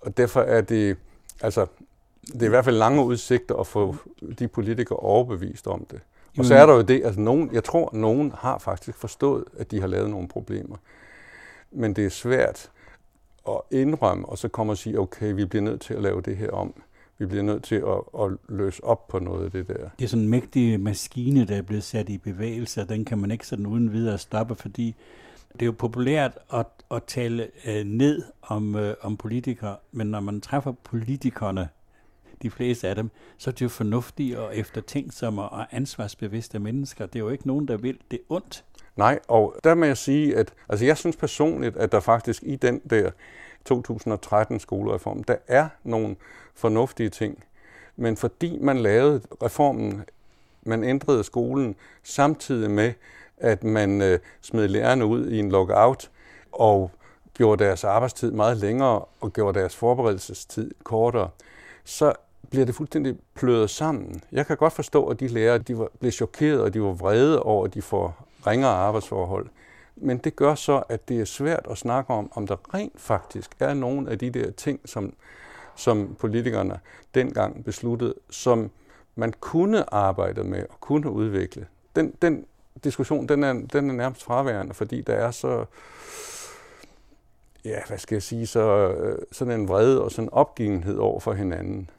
Og 0.00 0.16
derfor 0.16 0.40
er 0.40 0.60
det, 0.60 0.96
altså 1.40 1.66
det 2.26 2.42
er 2.42 2.46
i 2.46 2.48
hvert 2.48 2.64
fald 2.64 2.76
lange 2.76 3.04
udsigter 3.04 3.54
at 3.54 3.66
få 3.66 3.96
de 4.38 4.48
politikere 4.48 4.98
overbevist 4.98 5.66
om 5.66 5.84
det. 5.90 6.00
Og 6.38 6.44
så 6.44 6.54
er 6.54 6.66
der 6.66 6.74
jo 6.74 6.82
det, 6.82 7.04
altså 7.04 7.20
nogen, 7.20 7.50
jeg 7.52 7.64
tror, 7.64 7.90
nogen 7.92 8.32
har 8.38 8.58
faktisk 8.58 8.98
forstået, 8.98 9.44
at 9.58 9.70
de 9.70 9.80
har 9.80 9.86
lavet 9.86 10.10
nogle 10.10 10.28
problemer. 10.28 10.76
Men 11.72 11.92
det 11.92 12.06
er 12.06 12.10
svært 12.10 12.70
at 13.48 13.60
indrømme, 13.70 14.28
og 14.28 14.38
så 14.38 14.48
kommer 14.48 14.72
og 14.72 14.78
sige, 14.78 15.00
okay, 15.00 15.32
vi 15.34 15.44
bliver 15.44 15.62
nødt 15.62 15.80
til 15.80 15.94
at 15.94 16.02
lave 16.02 16.20
det 16.20 16.36
her 16.36 16.50
om. 16.50 16.82
Vi 17.18 17.26
bliver 17.26 17.42
nødt 17.42 17.64
til 17.64 17.74
at, 17.74 18.22
at 18.24 18.30
løse 18.48 18.84
op 18.84 19.08
på 19.08 19.18
noget 19.18 19.44
af 19.44 19.50
det 19.50 19.68
der. 19.68 19.88
Det 19.98 20.04
er 20.04 20.08
sådan 20.08 20.22
en 20.22 20.30
mægtig 20.30 20.80
maskine, 20.80 21.46
der 21.46 21.56
er 21.56 21.62
blevet 21.62 21.84
sat 21.84 22.08
i 22.08 22.18
bevægelse, 22.18 22.80
og 22.80 22.88
den 22.88 23.04
kan 23.04 23.18
man 23.18 23.30
ikke 23.30 23.46
sådan 23.46 23.66
uden 23.66 23.92
videre 23.92 24.18
stoppe, 24.18 24.54
fordi 24.54 24.94
det 25.52 25.62
er 25.62 25.66
jo 25.66 25.72
populært 25.72 26.38
at, 26.52 26.66
at 26.90 27.04
tale 27.04 27.48
øh, 27.66 27.84
ned 27.84 28.22
om, 28.42 28.76
øh, 28.76 28.94
om 29.00 29.16
politikere, 29.16 29.76
men 29.92 30.06
når 30.06 30.20
man 30.20 30.40
træffer 30.40 30.72
politikerne, 30.72 31.68
de 32.42 32.50
fleste 32.50 32.88
af 32.88 32.94
dem, 32.94 33.10
så 33.38 33.50
er 33.50 33.52
det 33.52 33.62
jo 33.62 33.68
fornuftige 33.68 34.40
og 34.40 34.56
eftertænksomme 34.56 35.42
og 35.42 35.66
ansvarsbevidste 35.70 36.58
mennesker. 36.58 37.06
Det 37.06 37.16
er 37.16 37.20
jo 37.20 37.28
ikke 37.28 37.46
nogen, 37.46 37.68
der 37.68 37.76
vil 37.76 37.98
det 38.10 38.20
ondt. 38.28 38.64
Nej, 38.96 39.18
og 39.28 39.56
der 39.64 39.74
må 39.74 39.84
jeg 39.84 39.96
sige, 39.96 40.36
at 40.36 40.52
altså 40.68 40.84
jeg 40.84 40.96
synes 40.96 41.16
personligt, 41.16 41.76
at 41.76 41.92
der 41.92 42.00
faktisk 42.00 42.42
i 42.42 42.56
den 42.56 42.78
der 42.90 43.10
2013 43.64 44.60
skolereform, 44.60 45.24
der 45.24 45.36
er 45.46 45.68
nogle 45.84 46.16
fornuftige 46.54 47.08
ting. 47.08 47.44
Men 47.96 48.16
fordi 48.16 48.58
man 48.58 48.78
lavede 48.78 49.20
reformen, 49.42 50.04
man 50.62 50.84
ændrede 50.84 51.24
skolen 51.24 51.74
samtidig 52.02 52.70
med, 52.70 52.92
at 53.36 53.64
man 53.64 54.02
øh, 54.02 54.18
smed 54.40 54.68
lærerne 54.68 55.06
ud 55.06 55.30
i 55.30 55.38
en 55.38 55.50
lockout 55.50 56.10
og 56.52 56.90
gjorde 57.34 57.64
deres 57.64 57.84
arbejdstid 57.84 58.30
meget 58.30 58.56
længere 58.56 59.04
og 59.20 59.32
gjorde 59.32 59.58
deres 59.58 59.76
forberedelsestid 59.76 60.70
kortere, 60.84 61.30
så 61.84 62.12
bliver 62.50 62.66
det 62.66 62.74
fuldstændig 62.74 63.16
pløret 63.34 63.70
sammen. 63.70 64.22
Jeg 64.32 64.46
kan 64.46 64.56
godt 64.56 64.72
forstå, 64.72 65.06
at 65.06 65.20
de 65.20 65.28
lærere 65.28 65.58
de 65.58 65.78
var, 65.78 65.88
blev 66.00 66.12
chokeret, 66.12 66.60
og 66.60 66.74
de 66.74 66.82
var 66.82 66.92
vrede 66.92 67.42
over, 67.42 67.64
at 67.64 67.74
de 67.74 67.82
får 67.82 68.26
ringere 68.46 68.70
arbejdsforhold. 68.70 69.46
Men 69.96 70.18
det 70.18 70.36
gør 70.36 70.54
så, 70.54 70.82
at 70.88 71.08
det 71.08 71.20
er 71.20 71.24
svært 71.24 71.66
at 71.70 71.78
snakke 71.78 72.12
om, 72.12 72.32
om 72.34 72.46
der 72.46 72.56
rent 72.74 73.00
faktisk 73.00 73.50
er 73.60 73.74
nogle 73.74 74.10
af 74.10 74.18
de 74.18 74.30
der 74.30 74.50
ting, 74.50 74.80
som, 74.84 75.12
som 75.76 76.16
politikerne 76.18 76.80
dengang 77.14 77.64
besluttede, 77.64 78.14
som 78.30 78.70
man 79.16 79.34
kunne 79.40 79.94
arbejde 79.94 80.44
med 80.44 80.64
og 80.70 80.80
kunne 80.80 81.10
udvikle. 81.10 81.66
Den, 81.96 82.14
den 82.22 82.44
diskussion, 82.84 83.28
den 83.28 83.44
er, 83.44 83.52
den 83.52 83.90
er 83.90 83.94
nærmest 83.94 84.24
fraværende, 84.24 84.74
fordi 84.74 85.00
der 85.00 85.14
er 85.14 85.30
så, 85.30 85.64
ja, 87.64 87.78
hvad 87.88 87.98
skal 87.98 88.14
jeg 88.14 88.22
sige, 88.22 88.46
så, 88.46 88.88
øh, 88.88 89.18
sådan 89.32 89.60
en 89.60 89.68
vrede 89.68 90.02
og 90.02 90.10
sådan 90.10 90.24
en 90.24 90.32
opgivenhed 90.32 90.96
over 90.96 91.20
for 91.20 91.32
hinanden. 91.32 91.90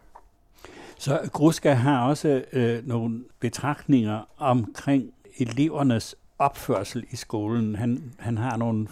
Så 1.00 1.29
Gruska 1.34 1.74
har 1.74 2.08
også 2.08 2.44
øh, 2.53 2.88
nogle 2.88 3.24
betragtninger 3.39 4.29
omkring 4.38 5.13
elevernes 5.38 6.15
opførsel 6.39 7.06
i 7.12 7.15
skolen. 7.15 7.75
Han, 7.75 8.13
han 8.20 8.38
har 8.38 8.58
nogle 8.58 8.88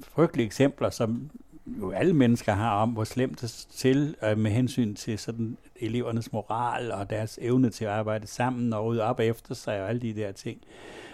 frygtelige 0.00 0.46
eksempler, 0.46 0.90
som 0.90 1.30
jo 1.66 1.90
alle 1.90 2.12
mennesker 2.12 2.52
har 2.52 2.70
om, 2.70 2.90
hvor 2.90 3.04
slemt 3.04 3.40
det 3.40 3.66
til 3.70 4.16
øh, 4.22 4.38
med 4.38 4.50
hensyn 4.50 4.94
til 4.94 5.18
sådan 5.18 5.56
elevernes 5.76 6.32
moral 6.32 6.92
og 6.92 7.10
deres 7.10 7.38
evne 7.42 7.70
til 7.70 7.84
at 7.84 7.90
arbejde 7.90 8.26
sammen 8.26 8.72
og 8.72 8.84
rydde 8.84 9.02
op 9.02 9.20
efter 9.20 9.54
sig 9.54 9.82
og 9.82 9.88
alle 9.88 10.00
de 10.00 10.14
der 10.14 10.32
ting. 10.32 10.60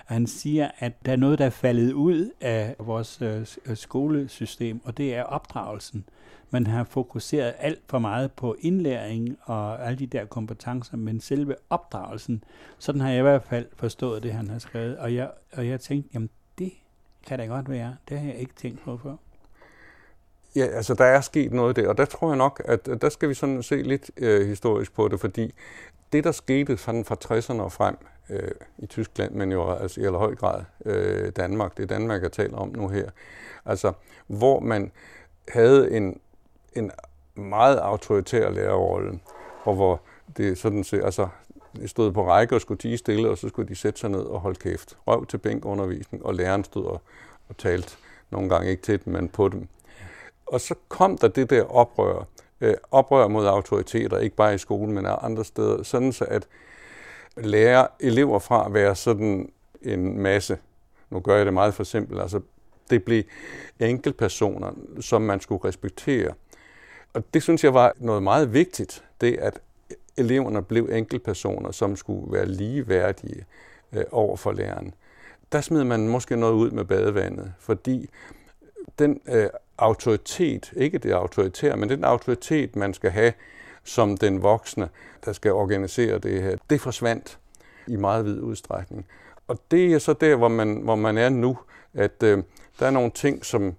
Og 0.07 0.15
han 0.15 0.27
siger, 0.27 0.71
at 0.79 1.05
der 1.07 1.13
er 1.13 1.17
noget, 1.17 1.39
der 1.39 1.47
er 1.47 1.51
faldet 1.51 1.93
ud 1.93 2.31
af 2.41 2.77
vores 2.79 3.23
øh, 3.23 3.47
øh 3.67 3.77
skolesystem, 3.77 4.81
og 4.85 4.97
det 4.97 5.15
er 5.15 5.23
opdragelsen. 5.23 6.05
Man 6.51 6.67
har 6.67 6.85
fokuseret 6.85 7.55
alt 7.59 7.81
for 7.89 7.99
meget 7.99 8.33
på 8.33 8.57
indlæring 8.61 9.39
og 9.43 9.87
alle 9.87 9.99
de 9.99 10.07
der 10.07 10.25
kompetencer, 10.25 10.97
men 10.97 11.21
selve 11.21 11.55
opdragelsen, 11.71 12.45
sådan 12.79 13.01
har 13.01 13.09
jeg 13.09 13.19
i 13.19 13.23
hvert 13.23 13.43
fald 13.43 13.67
forstået 13.77 14.23
det, 14.23 14.33
han 14.33 14.51
har 14.51 14.59
skrevet. 14.59 14.99
Og 14.99 15.15
jeg, 15.15 15.31
og 15.53 15.69
jeg 15.69 15.81
tænkte, 15.81 16.11
jamen 16.15 16.31
det 16.59 16.73
kan 17.27 17.39
da 17.39 17.45
godt 17.45 17.71
være. 17.71 17.97
Det 18.09 18.19
har 18.19 18.27
jeg 18.27 18.37
ikke 18.37 18.55
tænkt 18.55 18.81
på 18.85 18.97
før. 18.97 19.17
Ja, 20.57 20.67
altså 20.67 20.95
der 20.95 21.05
er 21.05 21.21
sket 21.21 21.53
noget 21.53 21.77
der, 21.77 21.89
og 21.89 21.99
der 21.99 22.05
tror 22.05 22.29
jeg 22.29 22.37
nok, 22.37 22.63
at 22.65 22.87
der 23.01 23.09
skal 23.09 23.29
vi 23.29 23.35
sådan 23.35 23.63
se 23.63 23.83
lidt 23.83 24.11
øh, 24.17 24.47
historisk 24.47 24.95
på 24.95 25.09
det, 25.09 25.21
fordi 25.21 25.55
det, 26.13 26.25
der 26.25 26.33
skete 26.33 26.77
sådan 26.77 27.05
fra 27.05 27.17
60'erne 27.25 27.63
og 27.63 27.73
frem 27.73 27.97
øh, 28.31 28.51
i 28.79 28.87
Tyskland, 28.87 29.35
men 29.35 29.53
jo 29.53 29.71
altså 29.71 30.01
i 30.01 30.05
allerhøj 30.05 30.35
grad 30.35 30.65
øh, 30.85 31.33
Danmark, 31.37 31.77
det 31.77 31.83
er 31.83 31.87
Danmark, 31.87 32.23
jeg 32.23 32.33
taler 32.33 32.57
om 32.57 32.69
nu 32.69 32.89
her, 32.89 33.11
altså 33.65 33.93
hvor 34.27 34.61
man 34.61 34.93
havde 35.49 35.91
en 35.97 36.21
en 36.77 36.91
meget 37.35 37.77
autoritær 37.77 38.51
lærerrolle, 38.51 39.21
og 39.65 39.75
hvor 39.75 40.01
det 40.37 40.59
sådan 40.59 40.85
set, 40.85 41.05
altså, 41.05 41.29
de 41.77 41.89
stod 41.89 42.13
på 42.13 42.29
række 42.29 42.55
og 42.55 42.61
skulle 42.61 42.79
tige 42.79 42.97
stille, 42.97 43.31
og 43.31 43.39
så 43.39 43.49
skulle 43.49 43.69
de 43.69 43.75
sætte 43.75 44.01
sig 44.01 44.11
ned 44.11 44.21
og 44.21 44.41
holde 44.41 44.59
kæft. 44.59 44.99
Røv 45.07 45.27
til 45.27 45.39
bænkundervisning, 45.39 46.27
og 46.27 46.35
læreren 46.35 46.65
stod 46.65 46.85
og, 46.85 47.03
og 47.49 47.57
talte 47.57 47.97
nogle 48.31 48.49
gange 48.49 48.71
ikke 48.71 48.83
til 48.83 49.05
dem, 49.05 49.13
men 49.13 49.29
på 49.29 49.49
dem. 49.49 49.69
Og 50.47 50.61
så 50.61 50.75
kom 50.89 51.19
der 51.19 51.29
det 51.29 51.51
der 51.51 51.63
oprør, 51.63 52.25
øh, 52.61 52.75
oprør 52.91 53.29
mod 53.29 53.47
autoriteter, 53.47 54.19
ikke 54.19 54.37
bare 54.37 54.55
i 54.55 54.59
skolen, 54.59 54.95
men 54.95 55.07
andre 55.07 55.45
steder, 55.45 55.83
sådan 55.83 56.13
så 56.13 56.25
at 56.25 56.49
lære 57.37 57.89
elever 58.01 58.39
fra 58.39 58.67
at 58.67 58.75
være 58.75 58.95
sådan 58.95 59.53
en 59.83 60.19
masse, 60.19 60.59
nu 61.11 61.21
gør 61.21 61.37
jeg 61.37 61.47
det 61.47 61.55
meget 61.55 61.75
for 61.75 61.85
simpelt, 61.85 62.21
altså 62.21 62.41
det 62.91 63.05
blev 63.05 63.23
enkeltpersoner, 63.81 64.73
som 65.01 65.23
man 65.23 65.41
skulle 65.41 65.65
respektere, 65.65 66.33
og 67.15 67.25
det 67.35 67.43
synes 67.43 67.65
jeg 67.65 67.75
var 67.75 67.93
noget 67.97 68.23
meget 68.23 68.53
vigtigt, 68.53 69.05
det 69.21 69.37
at 69.37 69.61
eleverne 70.17 70.63
blev 70.63 70.89
enkeltpersoner, 70.93 71.71
som 71.71 71.97
skulle 71.97 72.33
være 72.33 72.47
ligeværdige 72.47 73.45
øh, 73.93 74.05
over 74.11 74.37
for 74.37 74.53
læreren. 74.53 74.95
Der 75.53 75.61
smed 75.61 75.85
man 75.85 76.09
måske 76.09 76.37
noget 76.37 76.55
ud 76.55 76.71
med 76.71 76.85
badevandet, 76.85 77.53
fordi 77.59 78.11
den 78.99 79.21
øh, 79.29 79.49
autoritet, 79.79 80.73
ikke 80.77 80.99
det 80.99 81.13
autoritære, 81.13 81.77
men 81.77 81.89
den 81.89 82.05
autoritet, 82.05 82.77
man 82.77 82.95
skal 82.95 83.11
have 83.11 83.33
som 83.85 84.17
den 84.17 84.43
voksne, 84.43 84.89
der 85.25 85.33
skal 85.33 85.53
organisere 85.53 86.19
det 86.19 86.43
her, 86.43 86.57
det 86.71 86.81
forsvandt 86.81 87.39
i 87.87 87.97
meget 87.97 88.25
vid 88.25 88.41
udstrækning. 88.41 89.07
Og 89.49 89.59
det 89.71 89.95
er 89.95 89.99
så 89.99 90.13
der, 90.13 90.37
hvor 90.37 90.49
man, 90.49 90.81
hvor 90.83 90.97
man 90.97 91.19
er 91.19 91.29
nu, 91.29 91.59
at 91.95 92.23
øh, 92.23 92.43
der 92.79 92.87
er 92.87 92.91
nogle 92.91 93.11
ting, 93.11 93.45
som 93.45 93.75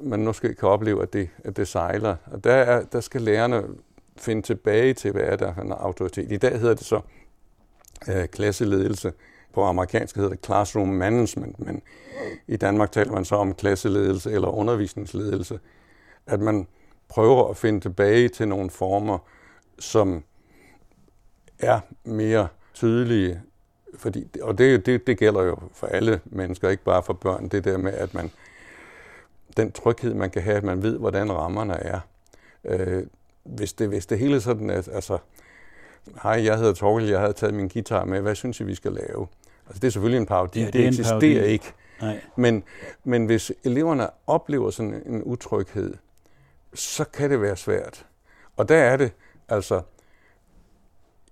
man 0.00 0.24
måske 0.24 0.54
kan 0.54 0.68
opleve, 0.68 1.02
at 1.02 1.12
det, 1.12 1.28
at 1.44 1.56
det 1.56 1.68
sejler. 1.68 2.16
Og 2.26 2.44
der, 2.44 2.52
er, 2.52 2.84
der 2.84 3.00
skal 3.00 3.22
lærerne 3.22 3.64
finde 4.16 4.42
tilbage 4.42 4.94
til, 4.94 5.12
hvad 5.12 5.22
er 5.22 5.36
der 5.36 5.54
for 5.54 5.62
en 5.62 5.72
autoritet. 5.72 6.32
I 6.32 6.36
dag 6.36 6.60
hedder 6.60 6.74
det 6.74 6.86
så 6.86 7.00
øh, 8.08 8.26
klasseledelse. 8.28 9.12
På 9.52 9.64
amerikansk 9.64 10.16
hedder 10.16 10.30
det 10.30 10.44
classroom 10.44 10.88
management, 10.88 11.60
men 11.60 11.82
i 12.46 12.56
Danmark 12.56 12.92
taler 12.92 13.12
man 13.12 13.24
så 13.24 13.34
om 13.34 13.54
klasseledelse 13.54 14.32
eller 14.32 14.48
undervisningsledelse. 14.48 15.60
At 16.26 16.40
man 16.40 16.66
prøver 17.08 17.50
at 17.50 17.56
finde 17.56 17.80
tilbage 17.80 18.28
til 18.28 18.48
nogle 18.48 18.70
former, 18.70 19.18
som 19.78 20.24
er 21.58 21.80
mere 22.04 22.48
tydelige. 22.74 23.42
Fordi, 23.96 24.26
og 24.42 24.58
det, 24.58 24.86
det, 24.86 25.06
det 25.06 25.18
gælder 25.18 25.42
jo 25.42 25.56
for 25.74 25.86
alle 25.86 26.20
mennesker, 26.24 26.68
ikke 26.68 26.84
bare 26.84 27.02
for 27.02 27.12
børn. 27.12 27.48
Det 27.48 27.64
der 27.64 27.78
med, 27.78 27.92
at 27.92 28.14
man 28.14 28.30
den 29.56 29.72
tryghed, 29.72 30.14
man 30.14 30.30
kan 30.30 30.42
have, 30.42 30.56
at 30.56 30.62
man 30.62 30.82
ved, 30.82 30.98
hvordan 30.98 31.32
rammerne 31.32 31.74
er. 31.74 32.00
Øh, 32.64 33.06
hvis, 33.44 33.72
det, 33.72 33.88
hvis 33.88 34.06
det 34.06 34.18
hele 34.18 34.40
sådan, 34.40 34.70
at 34.70 34.88
altså, 34.92 35.18
hej, 36.22 36.44
jeg 36.44 36.58
hedder 36.58 36.72
Torkel, 36.72 37.08
jeg 37.08 37.20
havde 37.20 37.32
taget 37.32 37.54
min 37.54 37.68
guitar 37.68 38.04
med, 38.04 38.20
hvad 38.20 38.34
synes 38.34 38.60
I, 38.60 38.64
vi 38.64 38.74
skal 38.74 38.92
lave? 38.92 39.26
Altså, 39.66 39.80
det 39.80 39.84
er 39.84 39.90
selvfølgelig 39.90 40.20
en 40.20 40.26
parodi, 40.26 40.60
ja, 40.60 40.66
det, 40.66 40.72
det 40.72 40.86
eksisterer 40.86 41.20
parodi. 41.20 41.52
ikke. 41.52 41.72
Nej. 42.00 42.20
Men, 42.36 42.64
men 43.04 43.26
hvis 43.26 43.52
eleverne 43.64 44.08
oplever 44.26 44.70
sådan 44.70 45.02
en 45.06 45.22
utryghed, 45.22 45.94
så 46.74 47.04
kan 47.04 47.30
det 47.30 47.40
være 47.40 47.56
svært. 47.56 48.06
Og 48.56 48.68
der 48.68 48.76
er 48.76 48.96
det, 48.96 49.12
altså, 49.48 49.82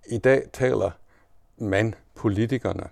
i 0.06 0.18
dag 0.18 0.42
taler 0.52 0.90
man, 1.58 1.94
politikerne, 2.14 2.84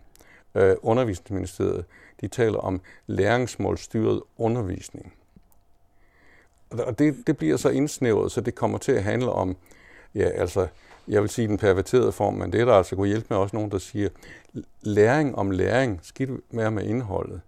øh, 0.55 0.77
undervisningsministeriet, 0.83 1.85
de 2.21 2.29
taler 2.29 2.59
om 2.59 2.81
læringsmålstyret 3.07 4.23
undervisning. 4.37 5.15
Og 6.71 6.99
det, 6.99 7.27
det 7.27 7.37
bliver 7.37 7.57
så 7.57 7.69
indsnævret, 7.69 8.33
så 8.33 8.41
det 8.41 8.55
kommer 8.55 8.79
til 8.79 8.93
at 8.93 9.03
handle 9.03 9.33
om, 9.33 9.57
ja, 10.15 10.29
altså, 10.29 10.67
jeg 11.09 11.23
vil 11.23 11.31
sige 11.31 11.49
den 11.49 11.59
perverterede 11.59 12.13
form, 12.13 12.35
men 12.35 12.53
det 12.53 12.61
er 12.61 12.65
der 12.65 12.75
altså 12.75 12.97
kunne 12.97 13.09
hjælpe 13.09 13.27
med 13.31 13.37
også 13.39 13.57
nogen, 13.57 13.71
der 13.71 13.79
siger, 13.79 14.09
læring 14.81 15.39
om 15.39 15.51
læring, 15.51 16.01
skidt 16.03 16.31
med 16.51 16.71
med 16.71 16.85
indholdet. 16.85 17.41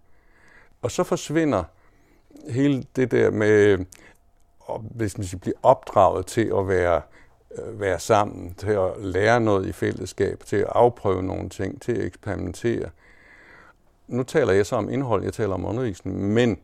Og 0.81 0.91
så 0.91 1.03
forsvinder 1.03 1.63
hele 2.49 2.83
det 2.95 3.11
der 3.11 3.31
med, 3.31 3.85
hvis 4.81 5.17
man 5.17 5.39
bliver 5.41 5.57
opdraget 5.63 6.25
til 6.25 6.51
at 6.57 6.67
være, 6.67 7.01
øh, 7.57 7.79
være 7.79 7.99
sammen, 7.99 8.53
til 8.53 8.69
at 8.69 8.91
lære 8.99 9.41
noget 9.41 9.67
i 9.67 9.71
fællesskab, 9.71 10.43
til 10.45 10.55
at 10.55 10.67
afprøve 10.69 11.23
nogle 11.23 11.49
ting, 11.49 11.81
til 11.81 11.91
at 11.91 12.05
eksperimentere. 12.05 12.89
Nu 14.07 14.23
taler 14.23 14.53
jeg 14.53 14.65
så 14.65 14.75
om 14.75 14.89
indhold, 14.89 15.23
jeg 15.23 15.33
taler 15.33 15.53
om 15.53 15.65
undervisning, 15.65 16.33
men 16.33 16.57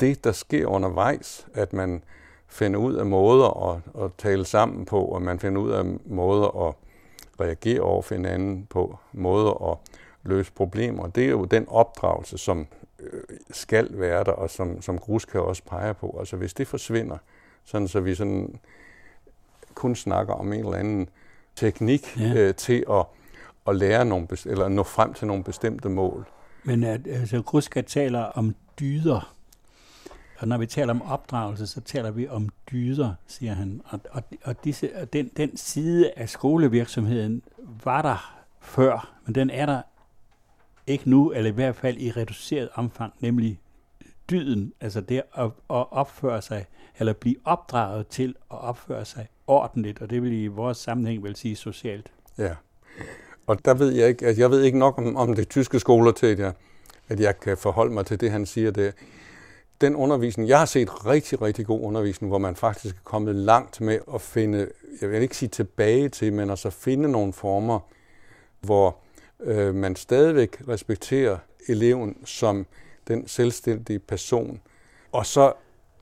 det, 0.00 0.24
der 0.24 0.32
sker 0.32 0.66
undervejs, 0.66 1.46
at 1.54 1.72
man 1.72 2.02
finder 2.48 2.80
ud 2.80 2.94
af 2.94 3.06
måder 3.06 3.70
at, 3.70 4.04
at 4.04 4.10
tale 4.18 4.44
sammen 4.44 4.84
på, 4.84 5.04
og 5.04 5.22
man 5.22 5.38
finder 5.38 5.62
ud 5.62 5.70
af 5.70 5.84
måder 6.06 6.68
at 6.68 6.74
reagere 7.40 7.80
over 7.80 8.02
for 8.02 8.14
hinanden 8.14 8.66
på, 8.70 8.98
måder 9.12 9.70
at 9.70 9.78
løse 10.22 10.52
problemer. 10.52 11.06
Det 11.06 11.24
er 11.24 11.30
jo 11.30 11.44
den 11.44 11.68
opdragelse, 11.68 12.38
som 12.38 12.66
øh, 13.00 13.22
skal 13.50 13.88
være 13.92 14.24
der, 14.24 14.32
og 14.32 14.50
som, 14.50 14.82
som 14.82 14.98
Grus 14.98 15.24
kan 15.24 15.40
også 15.40 15.62
pege 15.62 15.94
på. 15.94 16.16
Altså 16.20 16.36
hvis 16.36 16.54
det 16.54 16.66
forsvinder, 16.66 17.18
sådan 17.64 17.88
så 17.88 18.00
vi 18.00 18.14
sådan 18.14 18.58
kun 19.74 19.96
snakker 19.96 20.34
om 20.34 20.52
en 20.52 20.60
eller 20.60 20.78
anden 20.78 21.08
teknik 21.56 22.16
ja. 22.18 22.34
øh, 22.34 22.54
til 22.54 22.84
at, 22.90 23.06
at 23.68 23.76
lære 23.76 24.04
nogle, 24.04 24.28
eller 24.46 24.68
nå 24.68 24.82
frem 24.82 25.14
til 25.14 25.26
nogle 25.26 25.44
bestemte 25.44 25.88
mål. 25.88 26.28
Men 26.64 26.84
at, 26.84 27.06
altså, 27.06 27.42
Gruska 27.42 27.80
taler 27.80 28.20
om 28.20 28.54
dyder, 28.80 29.34
og 30.38 30.48
når 30.48 30.58
vi 30.58 30.66
taler 30.66 30.90
om 30.92 31.02
opdragelse, 31.02 31.66
så 31.66 31.80
taler 31.80 32.10
vi 32.10 32.28
om 32.28 32.48
dyder, 32.70 33.14
siger 33.26 33.54
han. 33.54 33.80
Og, 33.84 34.00
og, 34.10 34.22
og 34.44 34.64
disse, 34.64 34.96
og 34.96 35.12
den, 35.12 35.30
den 35.36 35.56
side 35.56 36.12
af 36.16 36.28
skolevirksomheden 36.28 37.42
var 37.84 38.02
der 38.02 38.38
før, 38.60 39.14
men 39.26 39.34
den 39.34 39.50
er 39.50 39.66
der 39.66 39.82
ikke 40.86 41.10
nu, 41.10 41.32
eller 41.32 41.50
i 41.50 41.54
hvert 41.54 41.76
fald 41.76 41.98
i 41.98 42.10
reduceret 42.10 42.68
omfang, 42.74 43.12
nemlig 43.20 43.60
dyden, 44.30 44.72
altså 44.80 45.00
det 45.00 45.22
at, 45.34 45.44
at 45.44 45.50
opføre 45.92 46.42
sig, 46.42 46.66
eller 46.98 47.12
blive 47.12 47.36
opdraget 47.44 48.06
til 48.06 48.34
at 48.50 48.58
opføre 48.58 49.04
sig 49.04 49.28
ordentligt, 49.46 50.02
og 50.02 50.10
det 50.10 50.22
vil 50.22 50.32
i 50.32 50.46
vores 50.46 50.78
sammenhæng 50.78 51.22
vel 51.22 51.36
sige 51.36 51.56
socialt. 51.56 52.12
Ja, 52.38 52.54
og 53.46 53.64
der 53.64 53.74
ved 53.74 53.90
jeg 53.90 54.08
ikke, 54.08 54.26
altså 54.26 54.42
jeg 54.42 54.50
ved 54.50 54.62
ikke 54.62 54.78
nok 54.78 54.98
om, 54.98 55.16
om 55.16 55.34
det 55.34 55.48
tyske 55.48 55.80
skoler 55.80 56.12
til, 56.12 56.26
at 56.26 56.38
jeg, 56.38 56.52
at 57.08 57.20
jeg 57.20 57.40
kan 57.40 57.56
forholde 57.56 57.92
mig 57.92 58.06
til 58.06 58.20
det, 58.20 58.30
han 58.30 58.46
siger 58.46 58.70
der. 58.70 58.90
Den 59.80 59.96
undervisning, 59.96 60.48
jeg 60.48 60.58
har 60.58 60.66
set 60.66 61.06
rigtig, 61.06 61.42
rigtig 61.42 61.66
god 61.66 61.80
undervisning, 61.80 62.30
hvor 62.30 62.38
man 62.38 62.56
faktisk 62.56 62.94
er 62.94 63.00
kommet 63.04 63.34
langt 63.34 63.80
med 63.80 63.98
at 64.14 64.20
finde, 64.20 64.68
jeg 65.00 65.10
vil 65.10 65.22
ikke 65.22 65.36
sige 65.36 65.48
tilbage 65.48 66.08
til, 66.08 66.32
men 66.32 66.50
altså 66.50 66.70
finde 66.70 67.08
nogle 67.12 67.32
former, 67.32 67.80
hvor 68.60 68.96
øh, 69.40 69.74
man 69.74 69.96
stadigvæk 69.96 70.62
respekterer 70.68 71.38
eleven 71.68 72.16
som 72.26 72.66
den 73.08 73.28
selvstændige 73.28 73.98
person, 73.98 74.60
og 75.12 75.26
så 75.26 75.52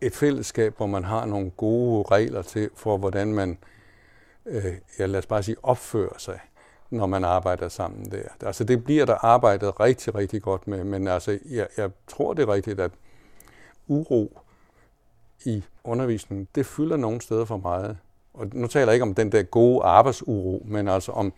et 0.01 0.13
fællesskab, 0.13 0.77
hvor 0.77 0.87
man 0.87 1.05
har 1.05 1.27
nogle 1.27 1.51
gode 1.51 2.05
regler 2.11 2.43
til 2.43 2.71
for, 2.75 2.97
hvordan 2.97 3.35
man, 3.35 3.59
øh, 4.47 4.75
ja, 4.99 5.07
lad 5.07 5.19
os 5.19 5.27
bare 5.27 5.43
sige, 5.43 5.57
opfører 5.63 6.19
sig, 6.19 6.41
når 6.91 7.07
man 7.07 7.25
arbejder 7.25 7.69
sammen 7.69 8.11
der. 8.11 8.47
Altså 8.47 8.65
det 8.65 8.85
bliver 8.85 9.05
der 9.05 9.25
arbejdet 9.25 9.81
rigtig, 9.81 10.15
rigtig 10.15 10.43
godt 10.43 10.69
med, 10.69 10.85
men 10.85 11.09
altså, 11.09 11.39
jeg, 11.51 11.67
jeg 11.77 11.91
tror 12.09 12.35
det 12.35 12.43
er 12.43 12.53
rigtigt, 12.53 12.81
at 12.81 12.91
uro 13.89 14.39
i 15.45 15.63
undervisningen, 15.85 16.49
det 16.55 16.67
fylder 16.67 16.97
nogle 16.97 17.21
steder 17.21 17.45
for 17.45 17.57
meget. 17.57 17.97
Og 18.35 18.47
nu 18.53 18.67
taler 18.67 18.87
jeg 18.87 18.95
ikke 18.95 19.03
om 19.03 19.15
den 19.15 19.33
der 19.33 19.43
gode 19.43 19.85
arbejdsuro, 19.85 20.63
men 20.69 20.89
altså 20.89 21.13
om 21.13 21.33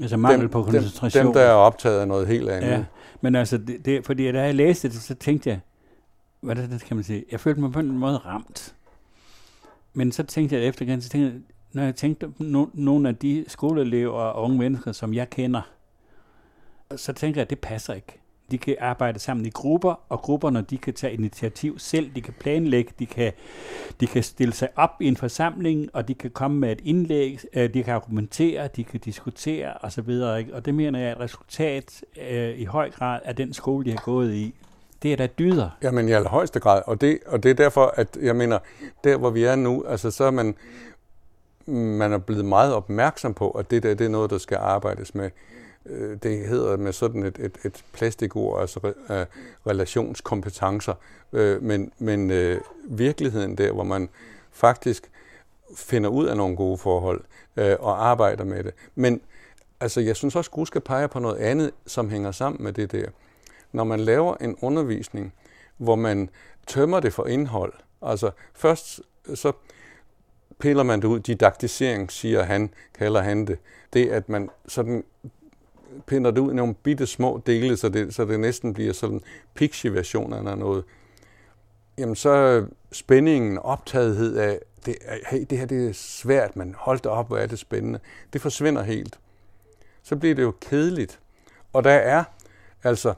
Altså 0.00 0.16
mangel 0.16 0.40
dem, 0.40 0.48
på 0.48 0.62
koncentration. 0.62 1.20
Dem, 1.20 1.26
dem, 1.26 1.34
der 1.34 1.40
er 1.40 1.52
optaget 1.52 2.00
af 2.00 2.08
noget 2.08 2.26
helt 2.26 2.50
andet. 2.50 2.68
Ja, 2.68 2.84
men 3.20 3.34
altså, 3.34 3.58
det, 3.58 3.84
det, 3.84 4.06
fordi 4.06 4.32
da 4.32 4.42
jeg 4.42 4.54
læste 4.54 4.88
det, 4.88 4.96
så 4.96 5.14
tænkte 5.14 5.50
jeg, 5.50 5.60
hvad 6.40 6.56
det, 6.56 6.70
det 6.70 6.84
kan 6.84 6.96
man 6.96 7.04
sige, 7.04 7.24
jeg 7.32 7.40
følte 7.40 7.60
mig 7.60 7.72
på 7.72 7.78
en 7.78 7.98
måde 7.98 8.16
ramt. 8.16 8.74
Men 9.92 10.12
så 10.12 10.22
tænkte 10.22 10.56
jeg 10.56 10.64
efter 10.64 11.00
så 11.00 11.08
tænkte 11.08 11.32
jeg, 11.32 11.40
når 11.72 11.82
jeg 11.82 11.96
tænkte 11.96 12.28
på 12.28 12.42
no, 12.42 12.66
nogle 12.72 13.08
af 13.08 13.16
de 13.16 13.44
skoleelever 13.48 14.12
og 14.12 14.42
unge 14.42 14.58
mennesker, 14.58 14.92
som 14.92 15.14
jeg 15.14 15.30
kender, 15.30 15.62
så 16.96 17.12
tænker 17.12 17.40
jeg, 17.40 17.42
at 17.42 17.50
det 17.50 17.58
passer 17.58 17.94
ikke. 17.94 18.20
De 18.50 18.58
kan 18.58 18.76
arbejde 18.80 19.18
sammen 19.18 19.46
i 19.46 19.50
grupper, 19.50 20.00
og 20.08 20.18
grupperne 20.18 20.62
de 20.62 20.78
kan 20.78 20.94
tage 20.94 21.12
initiativ 21.12 21.78
selv, 21.78 22.10
de 22.14 22.20
kan 22.20 22.34
planlægge, 22.40 22.92
de 22.98 23.06
kan, 23.06 23.32
de 24.00 24.06
kan 24.06 24.22
stille 24.22 24.54
sig 24.54 24.68
op 24.76 24.90
i 25.00 25.08
en 25.08 25.16
forsamling, 25.16 25.88
og 25.92 26.08
de 26.08 26.14
kan 26.14 26.30
komme 26.30 26.58
med 26.58 26.72
et 26.72 26.80
indlæg, 26.84 27.40
øh, 27.54 27.74
de 27.74 27.82
kan 27.82 27.94
argumentere, 27.94 28.68
de 28.76 28.84
kan 28.84 29.00
diskutere 29.00 29.72
osv. 29.82 30.10
Og 30.52 30.64
det 30.64 30.74
mener 30.74 30.98
jeg 30.98 31.08
er 31.08 31.14
et 31.14 31.20
resultat 31.20 32.04
øh, 32.30 32.58
i 32.58 32.64
høj 32.64 32.90
grad 32.90 33.20
af 33.24 33.36
den 33.36 33.52
skole, 33.52 33.84
de 33.84 33.90
har 33.90 34.02
gået 34.04 34.34
i. 34.34 34.54
Det 35.02 35.12
er 35.12 35.16
da 35.16 35.26
dyder. 35.26 35.70
Jamen 35.82 36.08
i 36.08 36.12
allerhøjeste 36.12 36.60
grad, 36.60 36.82
og 36.86 37.00
det, 37.00 37.18
og 37.26 37.42
det 37.42 37.50
er 37.50 37.54
derfor, 37.54 37.94
at 37.96 38.16
jeg 38.22 38.36
mener, 38.36 38.58
der 39.04 39.16
hvor 39.16 39.30
vi 39.30 39.44
er 39.44 39.56
nu, 39.56 39.84
altså 39.88 40.10
så 40.10 40.24
er 40.24 40.30
man, 40.30 40.54
man 41.66 42.12
er 42.12 42.18
blevet 42.18 42.44
meget 42.44 42.74
opmærksom 42.74 43.34
på, 43.34 43.50
at 43.50 43.70
det 43.70 43.82
der 43.82 43.94
det 43.94 44.04
er 44.04 44.08
noget, 44.08 44.30
der 44.30 44.38
skal 44.38 44.58
arbejdes 44.60 45.14
med. 45.14 45.30
Øh, 45.86 46.18
det 46.22 46.48
hedder 46.48 46.76
med 46.76 46.92
sådan 46.92 47.22
et, 47.22 47.38
et, 47.38 47.58
et 47.64 47.84
plastikord, 47.92 48.60
altså 48.60 48.80
uh, 48.84 49.14
relationskompetencer, 49.66 50.94
uh, 51.32 51.62
men, 51.62 51.92
men 51.98 52.30
uh, 52.30 52.58
virkeligheden 52.98 53.58
der, 53.58 53.72
hvor 53.72 53.84
man 53.84 54.08
faktisk 54.52 55.10
finder 55.76 56.10
ud 56.10 56.26
af 56.26 56.36
nogle 56.36 56.56
gode 56.56 56.78
forhold 56.78 57.24
uh, 57.56 57.64
og 57.80 58.06
arbejder 58.06 58.44
med 58.44 58.64
det. 58.64 58.74
Men 58.94 59.20
altså, 59.80 60.00
jeg 60.00 60.16
synes 60.16 60.36
også, 60.36 60.48
at 60.48 60.52
Gud 60.52 60.66
skal 60.66 60.80
pege 60.80 61.08
på 61.08 61.18
noget 61.18 61.36
andet, 61.36 61.70
som 61.86 62.10
hænger 62.10 62.32
sammen 62.32 62.62
med 62.62 62.72
det 62.72 62.92
der. 62.92 63.06
Når 63.72 63.84
man 63.84 64.00
laver 64.00 64.36
en 64.36 64.56
undervisning, 64.60 65.34
hvor 65.76 65.94
man 65.94 66.30
tømmer 66.66 67.00
det 67.00 67.12
for 67.12 67.26
indhold, 67.26 67.72
altså 68.02 68.30
først 68.54 69.00
så 69.34 69.52
piller 70.58 70.82
man 70.82 71.02
det 71.02 71.08
ud, 71.08 71.20
didaktisering, 71.20 72.12
siger 72.12 72.42
han, 72.42 72.70
kalder 72.94 73.20
han 73.20 73.46
det, 73.46 73.58
det 73.92 74.08
at 74.08 74.28
man 74.28 74.50
sådan 74.68 75.04
pinder 76.06 76.30
det 76.30 76.40
ud 76.40 76.52
i 76.52 76.54
nogle 76.54 76.74
bitte 76.74 77.06
små 77.06 77.42
dele, 77.46 77.76
så 77.76 77.88
det, 77.88 78.14
så 78.14 78.24
det 78.24 78.40
næsten 78.40 78.74
bliver 78.74 78.92
sådan 78.92 79.20
pixie-version 79.54 80.32
af 80.32 80.58
noget, 80.58 80.84
jamen 81.98 82.16
så 82.16 82.64
spændingen, 82.92 83.58
optagethed 83.58 84.36
af, 84.36 84.60
det, 84.86 84.96
hey, 85.30 85.46
det 85.50 85.58
her 85.58 85.66
det 85.66 85.88
er 85.88 85.92
svært, 85.92 86.56
men 86.56 86.74
hold 86.78 87.00
da 87.00 87.08
op, 87.08 87.26
hvor 87.26 87.36
er 87.36 87.46
det 87.46 87.58
spændende, 87.58 87.98
det 88.32 88.40
forsvinder 88.40 88.82
helt. 88.82 89.18
Så 90.02 90.16
bliver 90.16 90.34
det 90.34 90.42
jo 90.42 90.54
kedeligt. 90.60 91.20
Og 91.72 91.84
der 91.84 91.90
er 91.90 92.24
altså 92.82 93.14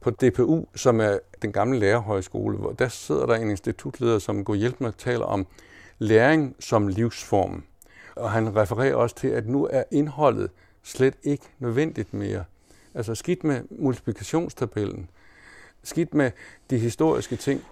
på 0.00 0.10
DPU, 0.10 0.64
som 0.74 1.00
er 1.00 1.18
den 1.42 1.52
gamle 1.52 1.78
lærerhøjskole, 1.78 2.56
hvor 2.56 2.72
der 2.72 2.88
sidder 2.88 3.26
der 3.26 3.34
en 3.34 3.50
institutleder, 3.50 4.18
som 4.18 4.44
går 4.44 4.54
hjælp 4.54 4.80
med 4.80 4.88
at 4.88 4.94
tale 4.94 5.24
om 5.24 5.46
læring 5.98 6.56
som 6.60 6.88
livsform. 6.88 7.64
Og 8.16 8.30
han 8.30 8.56
refererer 8.56 8.94
også 8.94 9.16
til, 9.16 9.28
at 9.28 9.48
nu 9.48 9.68
er 9.70 9.82
indholdet 9.90 10.50
slet 10.84 11.14
ikke 11.22 11.44
nødvendigt 11.58 12.14
mere. 12.14 12.44
Altså 12.94 13.14
skidt 13.14 13.44
med 13.44 13.60
multiplikationstabellen, 13.70 15.08
skidt 15.82 16.14
med 16.14 16.30
de 16.70 16.78
historiske 16.78 17.36
ting. 17.36 17.64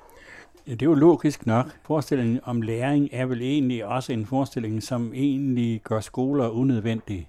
Ja, 0.67 0.73
det 0.73 0.83
er 0.83 0.87
jo 0.87 0.95
logisk 0.95 1.47
nok. 1.47 1.67
Forestillingen 1.87 2.41
om 2.45 2.63
læring 2.63 3.09
er 3.13 3.27
vel 3.27 3.43
egentlig 3.43 3.85
også 3.85 4.13
en 4.13 4.27
forestilling, 4.27 4.83
som 4.83 5.13
egentlig 5.15 5.81
gør 5.85 6.01
skoler 6.01 6.49
unødvendige. 6.49 7.29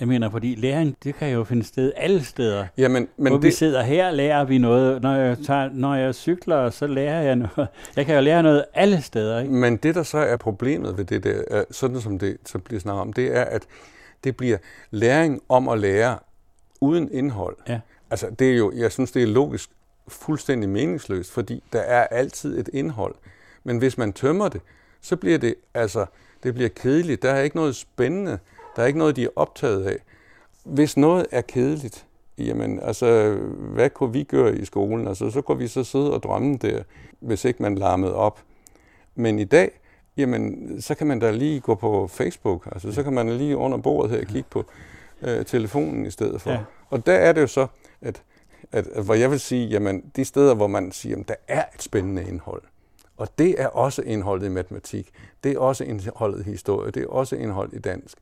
Jeg 0.00 0.08
mener, 0.08 0.30
fordi 0.30 0.54
læring, 0.54 0.96
det 1.04 1.14
kan 1.14 1.32
jo 1.32 1.44
finde 1.44 1.64
sted 1.64 1.92
alle 1.96 2.24
steder. 2.24 2.66
Jamen, 2.78 3.08
men 3.16 3.32
Hvor 3.32 3.36
det... 3.36 3.46
vi 3.46 3.50
sidder 3.50 3.82
her, 3.82 4.10
lærer 4.10 4.44
vi 4.44 4.58
noget. 4.58 5.02
Når 5.02 5.14
jeg, 5.14 5.38
tager, 5.38 5.70
når 5.72 5.94
jeg 5.94 6.14
cykler, 6.14 6.70
så 6.70 6.86
lærer 6.86 7.22
jeg 7.22 7.36
noget. 7.36 7.68
Jeg 7.96 8.06
kan 8.06 8.14
jo 8.14 8.20
lære 8.20 8.42
noget 8.42 8.64
alle 8.74 9.02
steder. 9.02 9.40
Ikke? 9.40 9.54
Men 9.54 9.76
det, 9.76 9.94
der 9.94 10.02
så 10.02 10.18
er 10.18 10.36
problemet 10.36 10.98
ved 10.98 11.04
det 11.04 11.24
der, 11.24 11.64
sådan 11.70 12.00
som 12.00 12.18
det 12.18 12.36
så 12.44 12.58
bliver 12.58 12.80
snakket 12.80 13.00
om, 13.00 13.12
det 13.12 13.36
er, 13.36 13.42
at 13.42 13.62
det 14.24 14.36
bliver 14.36 14.58
læring 14.90 15.42
om 15.48 15.68
at 15.68 15.78
lære 15.78 16.18
uden 16.80 17.12
indhold. 17.12 17.56
Ja. 17.68 17.80
Altså, 18.10 18.30
det 18.30 18.52
er 18.52 18.56
jo, 18.56 18.72
jeg 18.76 18.92
synes, 18.92 19.12
det 19.12 19.22
er 19.22 19.26
logisk 19.26 19.70
fuldstændig 20.08 20.68
meningsløst, 20.68 21.32
fordi 21.32 21.62
der 21.72 21.80
er 21.80 22.06
altid 22.06 22.58
et 22.58 22.68
indhold. 22.72 23.14
Men 23.64 23.78
hvis 23.78 23.98
man 23.98 24.12
tømmer 24.12 24.48
det, 24.48 24.60
så 25.00 25.16
bliver 25.16 25.38
det, 25.38 25.54
altså, 25.74 26.06
det 26.42 26.54
bliver 26.54 26.68
kedeligt. 26.68 27.22
Der 27.22 27.30
er 27.30 27.40
ikke 27.40 27.56
noget 27.56 27.76
spændende. 27.76 28.38
Der 28.76 28.82
er 28.82 28.86
ikke 28.86 28.98
noget, 28.98 29.16
de 29.16 29.24
er 29.24 29.28
optaget 29.36 29.84
af. 29.84 29.98
Hvis 30.64 30.96
noget 30.96 31.26
er 31.30 31.40
kedeligt, 31.40 32.06
jamen, 32.38 32.80
altså, 32.80 33.38
hvad 33.58 33.90
kunne 33.90 34.12
vi 34.12 34.22
gøre 34.22 34.56
i 34.56 34.64
skolen? 34.64 35.08
Altså, 35.08 35.30
så 35.30 35.40
kunne 35.40 35.58
vi 35.58 35.68
så 35.68 35.84
sidde 35.84 36.12
og 36.12 36.22
drømme 36.22 36.56
der, 36.56 36.82
hvis 37.20 37.44
ikke 37.44 37.62
man 37.62 37.74
larmede 37.74 38.14
op. 38.14 38.40
Men 39.14 39.38
i 39.38 39.44
dag, 39.44 39.80
jamen, 40.16 40.76
så 40.82 40.94
kan 40.94 41.06
man 41.06 41.18
da 41.18 41.30
lige 41.30 41.60
gå 41.60 41.74
på 41.74 42.06
Facebook. 42.06 42.68
Altså, 42.72 42.92
så 42.92 43.02
kan 43.02 43.12
man 43.12 43.30
lige 43.30 43.56
under 43.56 43.78
bordet 43.78 44.10
her 44.10 44.24
kigge 44.24 44.48
på 44.50 44.64
øh, 45.22 45.44
telefonen 45.44 46.06
i 46.06 46.10
stedet 46.10 46.40
for. 46.40 46.50
Ja. 46.50 46.58
Og 46.90 47.06
der 47.06 47.12
er 47.14 47.32
det 47.32 47.40
jo 47.40 47.46
så, 47.46 47.66
at, 48.00 48.22
at, 48.72 48.86
at 48.86 49.04
hvor 49.04 49.14
jeg 49.14 49.30
vil 49.30 49.40
sige, 49.40 49.66
jamen, 49.66 50.04
de 50.16 50.24
steder, 50.24 50.54
hvor 50.54 50.66
man 50.66 50.92
siger, 50.92 51.16
at 51.20 51.28
der 51.28 51.34
er 51.48 51.64
et 51.74 51.82
spændende 51.82 52.24
indhold, 52.28 52.62
og 53.16 53.28
det 53.38 53.62
er 53.62 53.66
også 53.66 54.02
indholdet 54.02 54.46
i 54.46 54.50
matematik, 54.50 55.10
det 55.44 55.52
er 55.52 55.58
også 55.58 55.84
indholdet 55.84 56.46
i 56.46 56.50
historie, 56.50 56.90
det 56.90 57.02
er 57.02 57.06
også 57.06 57.36
indhold 57.36 57.72
i 57.72 57.78
dansk. 57.78 58.18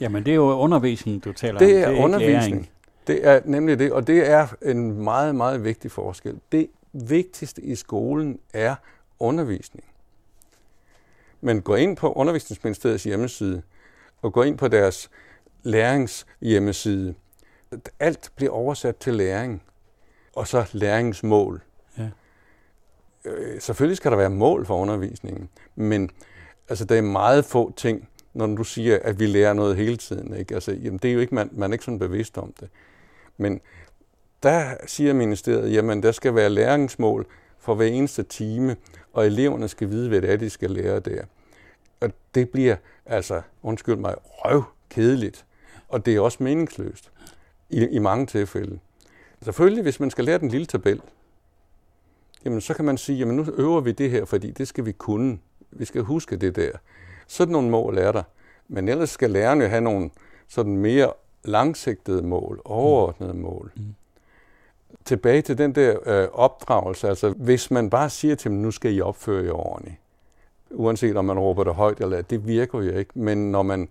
Jamen, 0.00 0.24
det 0.24 0.30
er 0.30 0.34
jo 0.34 0.52
undervisning, 0.58 1.24
du 1.24 1.32
taler 1.32 1.58
det 1.58 1.68
om. 1.68 1.82
Er 1.82 1.88
det 1.88 1.98
er 1.98 2.04
undervisning. 2.04 2.70
Det 3.06 3.26
er 3.26 3.40
nemlig 3.44 3.78
det, 3.78 3.92
og 3.92 4.06
det 4.06 4.30
er 4.30 4.46
en 4.62 5.02
meget, 5.02 5.34
meget 5.34 5.64
vigtig 5.64 5.90
forskel. 5.90 6.40
Det 6.52 6.70
vigtigste 6.92 7.62
i 7.62 7.74
skolen 7.74 8.38
er 8.52 8.74
undervisning. 9.18 9.84
Men 11.40 11.62
gå 11.62 11.74
ind 11.74 11.96
på 11.96 12.12
Undervisningsministeriets 12.12 13.04
hjemmeside, 13.04 13.62
og 14.22 14.32
gå 14.32 14.42
ind 14.42 14.58
på 14.58 14.68
deres 14.68 15.10
læringshjemmeside. 15.62 17.14
Alt 18.00 18.32
bliver 18.36 18.52
oversat 18.52 18.96
til 18.96 19.14
læring, 19.14 19.62
og 20.36 20.48
så 20.48 20.64
læringsmål. 20.72 21.62
Ja. 21.98 22.08
øh, 23.24 23.60
selvfølgelig 23.60 23.96
skal 23.96 24.10
der 24.10 24.16
være 24.16 24.30
mål 24.30 24.66
for 24.66 24.76
undervisningen, 24.76 25.48
men 25.74 26.10
altså, 26.68 26.84
der 26.84 26.96
er 26.96 27.02
meget 27.02 27.44
få 27.44 27.72
ting, 27.76 28.08
når 28.34 28.46
du 28.46 28.64
siger, 28.64 28.98
at 29.02 29.20
vi 29.20 29.26
lærer 29.26 29.52
noget 29.52 29.76
hele 29.76 29.96
tiden. 29.96 30.34
Ikke? 30.34 30.54
Altså, 30.54 30.72
jamen, 30.72 30.98
det 30.98 31.10
er 31.10 31.14
jo 31.14 31.20
ikke, 31.20 31.34
man, 31.34 31.50
man 31.52 31.70
er 31.70 31.74
ikke 31.74 31.84
sådan 31.84 31.98
bevidst 31.98 32.38
om 32.38 32.54
det. 32.60 32.68
Men 33.36 33.60
der 34.42 34.74
siger 34.86 35.14
ministeriet, 35.14 35.72
jamen 35.72 36.02
der 36.02 36.12
skal 36.12 36.34
være 36.34 36.50
læringsmål 36.50 37.26
for 37.58 37.74
hver 37.74 37.86
eneste 37.86 38.22
time, 38.22 38.76
og 39.12 39.26
eleverne 39.26 39.68
skal 39.68 39.90
vide, 39.90 40.08
hvad 40.08 40.22
det 40.22 40.32
er, 40.32 40.36
de 40.36 40.50
skal 40.50 40.70
lære 40.70 41.00
der. 41.00 41.24
Og 42.00 42.10
det 42.34 42.50
bliver 42.50 42.76
altså, 43.06 43.42
undskyld 43.62 43.96
mig, 43.96 44.14
røv 44.24 44.64
kedeligt. 44.90 45.46
Og 45.88 46.06
det 46.06 46.16
er 46.16 46.20
også 46.20 46.42
meningsløst 46.42 47.10
i, 47.70 47.86
i 47.86 47.98
mange 47.98 48.26
tilfælde. 48.26 48.78
Selvfølgelig, 49.42 49.82
hvis 49.82 50.00
man 50.00 50.10
skal 50.10 50.24
lære 50.24 50.38
den 50.38 50.48
lille 50.48 50.66
tabel, 50.66 51.02
jamen 52.44 52.60
så 52.60 52.74
kan 52.74 52.84
man 52.84 52.98
sige, 52.98 53.18
jamen 53.18 53.36
nu 53.36 53.46
øver 53.52 53.80
vi 53.80 53.92
det 53.92 54.10
her, 54.10 54.24
fordi 54.24 54.50
det 54.50 54.68
skal 54.68 54.86
vi 54.86 54.92
kunne. 54.92 55.38
Vi 55.70 55.84
skal 55.84 56.02
huske 56.02 56.36
det 56.36 56.56
der. 56.56 56.70
Sådan 57.26 57.52
nogle 57.52 57.70
mål 57.70 57.98
er 57.98 58.12
der. 58.12 58.22
Men 58.68 58.88
ellers 58.88 59.10
skal 59.10 59.30
lærerne 59.30 59.68
have 59.68 59.80
nogle 59.80 60.10
sådan 60.48 60.76
mere 60.76 61.12
langsigtede 61.44 62.22
mål, 62.22 62.60
overordnede 62.64 63.34
mål. 63.34 63.72
Mm. 63.76 63.94
Tilbage 65.04 65.42
til 65.42 65.58
den 65.58 65.74
der 65.74 65.96
øh, 66.06 66.28
opdragelse, 66.32 67.08
altså 67.08 67.30
hvis 67.30 67.70
man 67.70 67.90
bare 67.90 68.10
siger 68.10 68.34
til 68.34 68.50
dem, 68.50 68.58
nu 68.58 68.70
skal 68.70 68.94
I 68.94 69.00
opføre 69.00 69.44
jer 69.44 69.52
ordentligt, 69.52 69.96
uanset 70.70 71.16
om 71.16 71.24
man 71.24 71.38
råber 71.38 71.64
det 71.64 71.74
højt 71.74 72.00
eller 72.00 72.22
det 72.22 72.46
virker 72.46 72.82
jo 72.82 72.96
ikke. 72.98 73.10
Men 73.14 73.52
når 73.52 73.62
man 73.62 73.88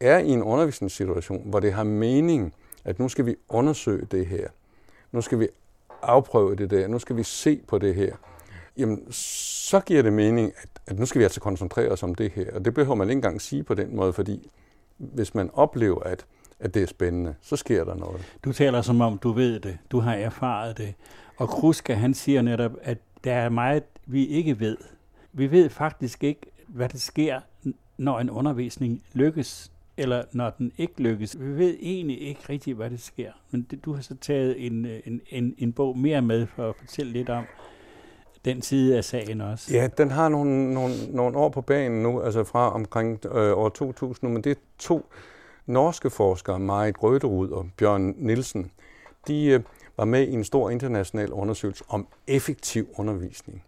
er 0.00 0.18
i 0.18 0.28
en 0.28 0.42
undervisningssituation, 0.42 1.42
hvor 1.44 1.60
det 1.60 1.72
har 1.72 1.84
mening, 1.84 2.54
at 2.84 2.98
nu 2.98 3.08
skal 3.08 3.26
vi 3.26 3.34
undersøge 3.48 4.06
det 4.10 4.26
her, 4.26 4.48
nu 5.12 5.20
skal 5.20 5.40
vi 5.40 5.48
afprøve 6.02 6.56
det 6.56 6.70
der, 6.70 6.88
nu 6.88 6.98
skal 6.98 7.16
vi 7.16 7.22
se 7.22 7.60
på 7.68 7.78
det 7.78 7.94
her, 7.94 8.16
jamen 8.76 9.12
så 9.12 9.80
giver 9.80 10.02
det 10.02 10.12
mening, 10.12 10.52
at, 10.62 10.68
at 10.86 10.98
nu 10.98 11.06
skal 11.06 11.18
vi 11.18 11.24
altså 11.24 11.40
koncentrere 11.40 11.88
os 11.88 12.02
om 12.02 12.14
det 12.14 12.30
her. 12.30 12.54
Og 12.54 12.64
det 12.64 12.74
behøver 12.74 12.94
man 12.94 13.08
ikke 13.08 13.18
engang 13.18 13.40
sige 13.40 13.62
på 13.62 13.74
den 13.74 13.96
måde, 13.96 14.12
fordi 14.12 14.50
hvis 14.98 15.34
man 15.34 15.50
oplever, 15.54 16.00
at, 16.00 16.26
at 16.60 16.74
det 16.74 16.82
er 16.82 16.86
spændende, 16.86 17.34
så 17.40 17.56
sker 17.56 17.84
der 17.84 17.94
noget. 17.94 18.20
Du 18.44 18.52
taler 18.52 18.82
som 18.82 19.00
om, 19.00 19.18
du 19.18 19.32
ved 19.32 19.60
det, 19.60 19.78
du 19.90 20.00
har 20.00 20.14
erfaret 20.14 20.78
det. 20.78 20.94
Og 21.36 21.48
Kruska, 21.48 21.94
han 21.94 22.14
siger 22.14 22.42
netop, 22.42 22.72
at 22.82 22.98
der 23.24 23.32
er 23.32 23.48
meget, 23.48 23.82
vi 24.06 24.26
ikke 24.26 24.60
ved. 24.60 24.76
Vi 25.32 25.50
ved 25.50 25.68
faktisk 25.68 26.24
ikke, 26.24 26.40
hvad 26.68 26.88
der 26.88 26.98
sker, 26.98 27.40
når 27.96 28.20
en 28.20 28.30
undervisning 28.30 29.02
lykkes, 29.12 29.72
eller 29.96 30.24
når 30.32 30.50
den 30.50 30.72
ikke 30.78 31.02
lykkes. 31.02 31.40
Vi 31.40 31.58
ved 31.58 31.76
egentlig 31.80 32.20
ikke 32.20 32.40
rigtigt, 32.48 32.76
hvad 32.76 32.90
det 32.90 33.00
sker. 33.00 33.32
Men 33.50 33.66
det, 33.70 33.84
du 33.84 33.94
har 33.94 34.02
så 34.02 34.14
taget 34.20 34.66
en, 34.66 34.86
en, 35.04 35.20
en, 35.28 35.54
en 35.58 35.72
bog 35.72 35.98
mere 35.98 36.22
med 36.22 36.46
for 36.46 36.68
at 36.68 36.76
fortælle 36.76 37.12
lidt 37.12 37.28
om 37.28 37.44
den 38.44 38.62
side 38.62 38.96
af 38.96 39.04
sagen 39.04 39.40
også. 39.40 39.74
Ja, 39.74 39.88
den 39.98 40.10
har 40.10 40.28
nogle, 40.28 40.74
nogle, 40.74 40.94
nogle 41.10 41.36
år 41.38 41.48
på 41.48 41.60
banen 41.60 42.02
nu, 42.02 42.20
altså 42.20 42.44
fra 42.44 42.74
omkring 42.74 43.26
øh, 43.26 43.58
år 43.58 43.68
2000 43.68 44.32
men 44.32 44.44
det 44.44 44.50
er 44.50 44.60
to 44.78 45.12
norske 45.68 46.10
forskere, 46.10 46.58
Marit 46.58 47.02
Røderud 47.02 47.50
og 47.50 47.70
Bjørn 47.76 48.14
Nielsen. 48.16 48.70
De 49.26 49.46
øh, 49.46 49.60
var 49.96 50.04
med 50.04 50.28
i 50.28 50.32
en 50.32 50.44
stor 50.44 50.70
international 50.70 51.32
undersøgelse 51.32 51.84
om 51.88 52.06
effektiv 52.26 52.88
undervisning. 52.96 53.64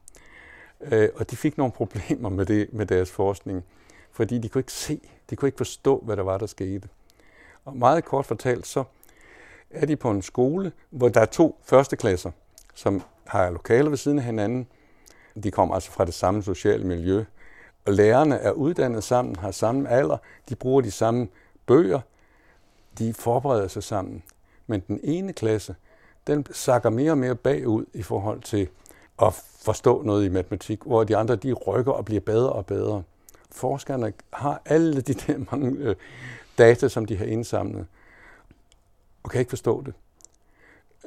Øh, 0.81 1.09
og 1.17 1.31
de 1.31 1.37
fik 1.37 1.59
nogle 1.59 1.73
problemer 1.81 2.29
med, 2.29 2.47
det, 2.47 2.73
med 2.73 2.87
deres 2.87 3.11
forskning, 3.11 3.65
fordi 4.13 4.39
de 4.39 4.49
kunne 4.49 4.61
ikke 4.61 4.73
se, 4.73 5.01
de 5.31 5.37
kunne 5.37 5.49
ikke 5.49 5.57
forstå, 5.57 6.03
hvad 6.05 6.17
der 6.17 6.23
var, 6.23 6.39
der 6.39 6.47
skete. 6.47 6.89
Og 7.65 7.77
meget 7.77 8.05
kort 8.05 8.27
fortalt, 8.27 8.67
så 8.67 8.85
er 9.71 9.87
de 9.87 9.97
på 9.97 10.11
en 10.11 10.23
skole, 10.23 10.73
hvor 10.91 11.09
der 11.09 11.21
er 11.21 11.27
to 11.27 11.59
førsteklasser, 11.63 12.31
som 12.75 13.03
har 13.27 13.51
lokaler 13.51 13.89
ved 13.89 13.97
siden 13.97 14.19
af 14.19 14.25
hinanden. 14.25 14.67
De 15.43 15.51
kommer 15.51 15.75
altså 15.75 15.91
fra 15.91 16.05
det 16.05 16.15
samme 16.15 16.43
sociale 16.43 16.85
miljø. 16.85 17.25
Og 17.87 17.93
lærerne 17.93 18.37
er 18.37 18.51
uddannet 18.51 19.05
sammen, 19.05 19.37
har 19.37 19.51
samme 19.51 19.89
alder, 19.89 20.17
de 20.49 20.57
bruger 20.57 20.81
de 20.81 20.91
samme 20.91 21.29
bøger, 21.71 22.01
de 22.99 23.15
forbereder 23.15 23.69
sig 23.69 23.83
sammen. 23.83 24.23
Men 24.67 24.83
den 24.89 25.01
ene 25.03 25.33
klasse, 25.33 25.75
den 26.27 26.47
sakker 26.51 26.91
mere 26.91 27.11
og 27.11 27.19
mere 27.19 27.35
bagud 27.35 27.85
i 27.95 28.03
forhold 28.03 28.41
til 28.41 28.69
at 29.23 29.35
forstå 29.65 30.03
noget 30.03 30.25
i 30.25 30.29
matematik, 30.29 30.83
hvor 30.83 31.05
de 31.05 31.17
andre 31.17 31.37
de 31.37 31.53
rykker 31.53 31.93
og 31.93 32.05
bliver 32.05 32.21
bedre 32.21 32.53
og 32.53 32.67
bedre. 32.67 33.03
Forskerne 33.51 34.13
har 34.33 34.63
alle 34.65 35.01
de 35.01 35.15
der 35.15 35.39
mange 35.53 35.79
øh, 35.79 35.97
data, 36.59 36.89
som 36.89 37.05
de 37.07 37.17
har 37.17 37.25
indsamlet, 37.25 37.87
og 39.23 39.31
kan 39.31 39.39
ikke 39.39 39.51
forstå 39.51 39.83
det. 39.83 39.95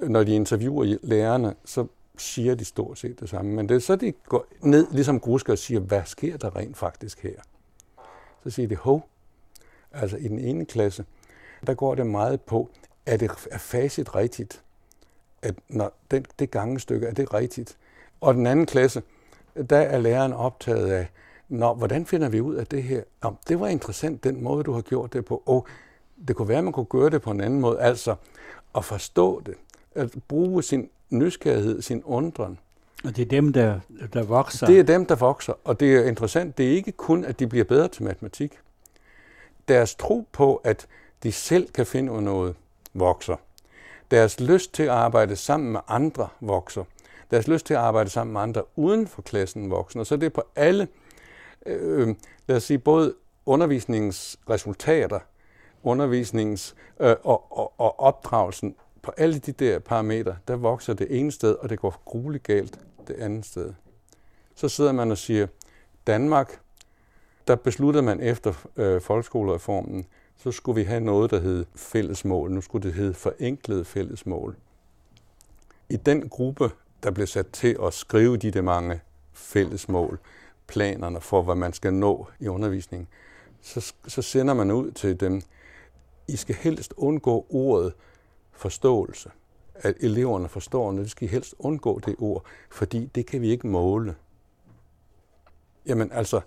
Når 0.02 0.24
de 0.24 0.36
interviewer 0.36 0.98
lærerne, 1.02 1.56
så 1.66 1.88
siger 2.18 2.56
de 2.56 2.66
stort 2.66 3.00
set 3.00 3.20
det 3.20 3.30
samme. 3.30 3.52
Men 3.52 3.70
det 3.70 3.76
er 3.76 3.80
så, 3.80 3.96
de 3.96 4.12
går 4.12 4.46
ned, 4.62 4.88
ligesom 4.92 5.20
Grusker, 5.20 5.54
og 5.54 5.60
siger, 5.60 5.80
hvad 5.80 6.02
sker 6.06 6.38
der 6.38 6.56
rent 6.56 6.78
faktisk 6.78 7.24
her? 7.24 7.42
Så 8.44 8.50
siger 8.50 8.68
de, 8.68 8.76
hov, 8.76 9.08
altså 9.94 10.18
i 10.18 10.28
den 10.28 10.40
ene 10.40 10.66
klasse, 10.66 11.06
der 11.68 11.74
går 11.74 11.96
det 11.96 12.08
meget 12.08 12.42
på, 12.42 12.70
er 13.06 13.18
det 13.18 13.32
er 13.52 13.58
facit 13.58 14.16
rigtigt? 14.16 14.62
At 15.42 15.56
når 15.70 15.94
den, 16.12 16.26
det 16.40 16.52
gangestykke, 16.52 17.08
er 17.08 17.14
det 17.14 17.34
rigtigt? 17.34 17.78
Og 18.22 18.34
den 18.34 18.48
anden 18.48 18.66
klasse, 18.66 19.04
der 19.70 19.78
er 19.78 20.00
læreren 20.00 20.34
optaget 20.34 20.92
af, 20.92 21.08
Nå, 21.50 21.74
hvordan 21.74 22.06
finder 22.06 22.30
vi 22.30 22.42
ud 22.42 22.56
af 22.56 22.68
det 22.68 22.84
her? 22.84 23.04
Nå, 23.24 23.36
det 23.48 23.60
var 23.60 23.68
interessant, 23.68 24.24
den 24.24 24.44
måde, 24.44 24.64
du 24.64 24.72
har 24.72 24.82
gjort 24.82 25.14
det 25.14 25.26
på. 25.26 25.44
Og 25.46 25.68
det 26.28 26.36
kunne 26.36 26.48
være, 26.48 26.58
at 26.58 26.64
man 26.64 26.74
kunne 26.74 26.86
gøre 26.86 27.10
det 27.10 27.22
på 27.22 27.32
en 27.32 27.42
anden 27.42 27.62
måde. 27.62 27.80
Altså 27.80 28.16
at 28.76 28.86
forstå 28.86 29.42
det. 29.46 29.54
At 29.96 30.16
bruge 30.28 30.64
sin 30.64 30.90
nysgerrighed, 31.10 31.82
sin 31.82 32.04
undren. 32.04 32.60
Og 33.04 33.16
det 33.16 33.22
er 33.22 33.26
dem, 33.26 33.54
der, 33.54 33.80
der 34.14 34.24
vokser? 34.24 34.68
Det 34.68 34.80
er 34.80 34.84
dem, 34.84 35.06
der 35.06 35.16
vokser. 35.16 35.54
Og 35.64 35.80
det 35.80 35.96
er 35.96 36.04
interessant, 36.04 36.58
det 36.58 36.68
er 36.68 36.72
ikke 36.72 36.92
kun, 36.92 37.26
at 37.26 37.40
de 37.40 37.48
bliver 37.48 37.66
bedre 37.66 37.88
til 37.88 38.04
matematik. 38.04 38.54
Deres 39.68 39.96
tro 39.96 40.28
på, 40.32 40.56
at 40.56 40.88
de 41.24 41.32
selv 41.32 41.72
kan 41.72 41.86
finde 41.86 42.12
ud 42.12 42.18
af 42.18 42.24
noget, 42.24 42.56
vokser. 42.94 43.36
Deres 44.12 44.40
lyst 44.40 44.74
til 44.74 44.84
at 44.84 44.90
arbejde 44.90 45.36
sammen 45.36 45.72
med 45.72 45.80
andre 45.88 46.28
vokser. 46.42 46.84
Deres 47.32 47.48
lyst 47.48 47.66
til 47.66 47.74
at 47.74 47.80
arbejde 47.80 48.10
sammen 48.10 48.34
med 48.34 48.42
andre 48.42 48.64
uden 48.76 49.08
for 49.08 49.22
klassen 49.22 49.72
vokser. 49.72 50.00
Og 50.00 50.06
så 50.06 50.16
er 50.16 50.20
det 50.20 50.34
på 50.34 50.44
alle, 50.56 50.88
øh, 51.66 52.16
lad 52.48 52.58
os 52.58 52.64
sige, 52.64 52.80
både 52.80 53.14
undervisningens 53.46 54.40
resultater, 54.50 55.20
undervisningens 55.84 56.76
øh, 57.00 57.16
og, 57.24 57.58
og, 57.58 57.74
og 57.80 58.00
opdragelsen 58.00 58.76
på 59.02 59.12
alle 59.18 59.40
de 59.40 59.52
der 59.52 59.80
parametre, 59.80 60.36
der 60.48 60.56
vokser 60.56 60.94
det 60.94 61.20
ene 61.20 61.32
sted, 61.32 61.56
og 61.56 61.70
det 61.70 61.80
går 61.80 62.02
grueligt 62.06 62.44
galt 62.44 62.80
det 63.08 63.16
andet 63.16 63.46
sted. 63.46 63.74
Så 64.56 64.70
sidder 64.70 64.92
man 64.92 65.12
og 65.12 65.18
siger, 65.18 65.48
Danmark, 66.08 66.60
der 67.48 67.56
besluttede 67.56 68.04
man 68.04 68.20
efter 68.20 68.54
øh, 68.76 69.02
folkeskolereformen, 69.02 70.06
så 70.38 70.52
skulle 70.52 70.76
vi 70.76 70.84
have 70.84 71.00
noget, 71.00 71.32
der 71.32 71.40
hed 71.40 71.66
fællesmål. 71.76 72.52
Nu 72.52 72.62
skulle 72.62 72.88
det 72.88 72.94
hedde 72.94 73.14
forenklede 73.14 73.86
fællesmål. 73.86 74.56
I 75.90 75.96
den 75.96 76.30
gruppe, 76.30 76.72
der 77.04 77.12
blev 77.12 77.28
sat 77.28 77.48
til 77.48 77.78
at 77.84 77.94
skrive 77.94 78.38
de 78.38 78.52
der 78.52 78.62
mange 78.62 79.02
fællesmål, 79.34 80.20
planerne 80.68 81.22
for, 81.22 81.42
hvad 81.42 81.56
man 81.56 81.74
skal 81.74 81.94
nå 81.94 82.28
i 82.40 82.48
undervisningen, 82.48 83.08
så, 83.62 83.94
så 84.08 84.22
sender 84.22 84.54
man 84.54 84.72
ud 84.72 84.92
til 84.92 85.20
dem, 85.20 85.42
I 86.28 86.36
skal 86.36 86.56
helst 86.56 86.94
undgå 86.98 87.46
ordet 87.50 87.94
forståelse. 88.52 89.32
At 89.76 89.96
eleverne 90.00 90.50
forstår, 90.50 90.92
når 90.92 91.04
de 91.04 91.10
skal 91.10 91.28
helst 91.28 91.56
undgå 91.60 92.00
det 92.00 92.16
ord, 92.20 92.46
fordi 92.70 93.06
det 93.06 93.26
kan 93.26 93.42
vi 93.42 93.52
ikke 93.52 93.68
måle. 93.68 94.16
Jamen 95.86 96.12
altså, 96.12 96.42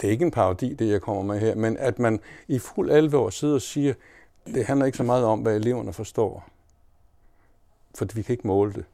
det 0.00 0.06
er 0.06 0.10
ikke 0.10 0.24
en 0.24 0.30
parodi, 0.30 0.74
det 0.74 0.88
jeg 0.88 1.00
kommer 1.00 1.22
med 1.22 1.40
her, 1.40 1.54
men 1.54 1.76
at 1.76 1.98
man 1.98 2.20
i 2.48 2.58
fuld 2.58 2.90
alvor 2.90 3.30
sidder 3.30 3.54
og 3.54 3.62
siger, 3.62 3.94
det 4.46 4.66
handler 4.66 4.86
ikke 4.86 4.98
så 4.98 5.04
meget 5.04 5.24
om, 5.24 5.40
hvad 5.40 5.56
eleverne 5.56 5.92
forstår. 5.92 6.48
For 7.94 8.04
vi 8.14 8.22
kan 8.22 8.32
ikke 8.32 8.46
måle 8.46 8.72
det. 8.72 8.84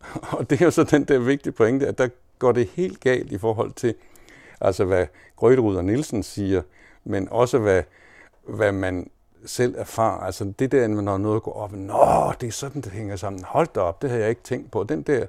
Og 0.38 0.50
det 0.50 0.60
er 0.60 0.64
jo 0.64 0.70
så 0.70 0.84
den 0.84 1.04
der 1.04 1.18
vigtige 1.18 1.52
pointe, 1.52 1.86
at 1.86 1.98
der 1.98 2.08
går 2.38 2.52
det 2.52 2.66
helt 2.66 3.00
galt 3.00 3.32
i 3.32 3.38
forhold 3.38 3.72
til, 3.72 3.94
altså 4.60 4.84
hvad 4.84 5.06
Grøterud 5.36 5.76
og 5.76 5.84
Nielsen 5.84 6.22
siger, 6.22 6.62
men 7.04 7.28
også 7.30 7.58
hvad, 7.58 7.82
hvad 8.42 8.72
man 8.72 9.10
selv 9.44 9.74
erfarer. 9.78 10.20
Altså 10.20 10.52
det 10.58 10.72
der, 10.72 10.88
når 10.88 11.18
noget 11.18 11.42
går 11.42 11.52
op, 11.52 11.72
nå, 11.72 12.32
det 12.40 12.46
er 12.46 12.52
sådan, 12.52 12.82
det 12.82 12.92
hænger 12.92 13.16
sammen. 13.16 13.44
Hold 13.44 13.68
da 13.74 13.80
op, 13.80 14.02
det 14.02 14.10
havde 14.10 14.22
jeg 14.22 14.30
ikke 14.30 14.42
tænkt 14.42 14.70
på. 14.70 14.84
Den 14.84 15.02
der 15.02 15.26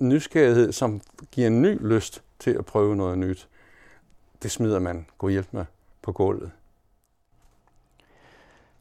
nysgerrighed, 0.00 0.72
som 0.72 1.00
giver 1.30 1.46
en 1.46 1.62
ny 1.62 1.78
lyst 1.80 2.22
til 2.38 2.50
at 2.50 2.66
prøve 2.66 2.96
noget 2.96 3.18
nyt, 3.18 3.48
det 4.42 4.50
smider 4.50 4.78
man 4.78 5.06
gå 5.18 5.28
hjælp 5.28 5.52
med 5.52 5.64
på 6.02 6.12
gulvet. 6.12 6.52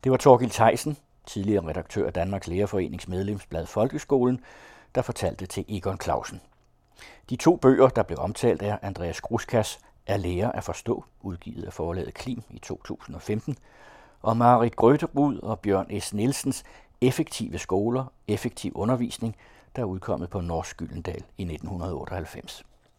Det 0.04 0.12
var 0.12 0.18
Torgild 0.18 0.52
Theisen, 0.52 0.98
tidligere 1.26 1.68
redaktør 1.68 2.06
af 2.08 2.14
Danmarks 2.14 2.48
Lærerforenings 2.48 3.08
medlemsblad 3.08 3.66
Folkeskolen, 3.66 4.42
der 4.96 5.02
fortalte 5.02 5.46
til 5.46 5.66
Egon 5.68 6.00
Clausen. 6.02 6.42
De 7.30 7.36
to 7.36 7.56
bøger, 7.56 7.88
der 7.88 8.04
blev 8.04 8.20
omtalt 8.20 8.62
af 8.62 8.80
Andreas 8.82 9.22
Gruskas, 9.22 9.80
er 10.08 10.18
Lærer 10.18 10.52
at 10.52 10.64
forstå, 10.64 11.06
udgivet 11.22 11.64
af 11.64 11.74
forlaget 11.74 12.14
Klim 12.14 12.44
i 12.50 12.60
2015, 12.60 13.58
og 14.22 14.38
Marit 14.38 14.76
Grøterud 14.76 15.40
og 15.40 15.60
Bjørn 15.60 16.02
S. 16.02 16.14
Nielsens 16.14 16.64
Effektive 17.02 17.58
skoler, 17.58 18.06
effektiv 18.28 18.72
undervisning, 18.76 19.36
der 19.76 19.82
er 19.82 19.86
udkommet 19.86 20.30
på 20.30 20.42
Norsk 20.42 20.78
Gyldendal 20.78 21.24
i 21.38 21.44
1998. 21.44 22.64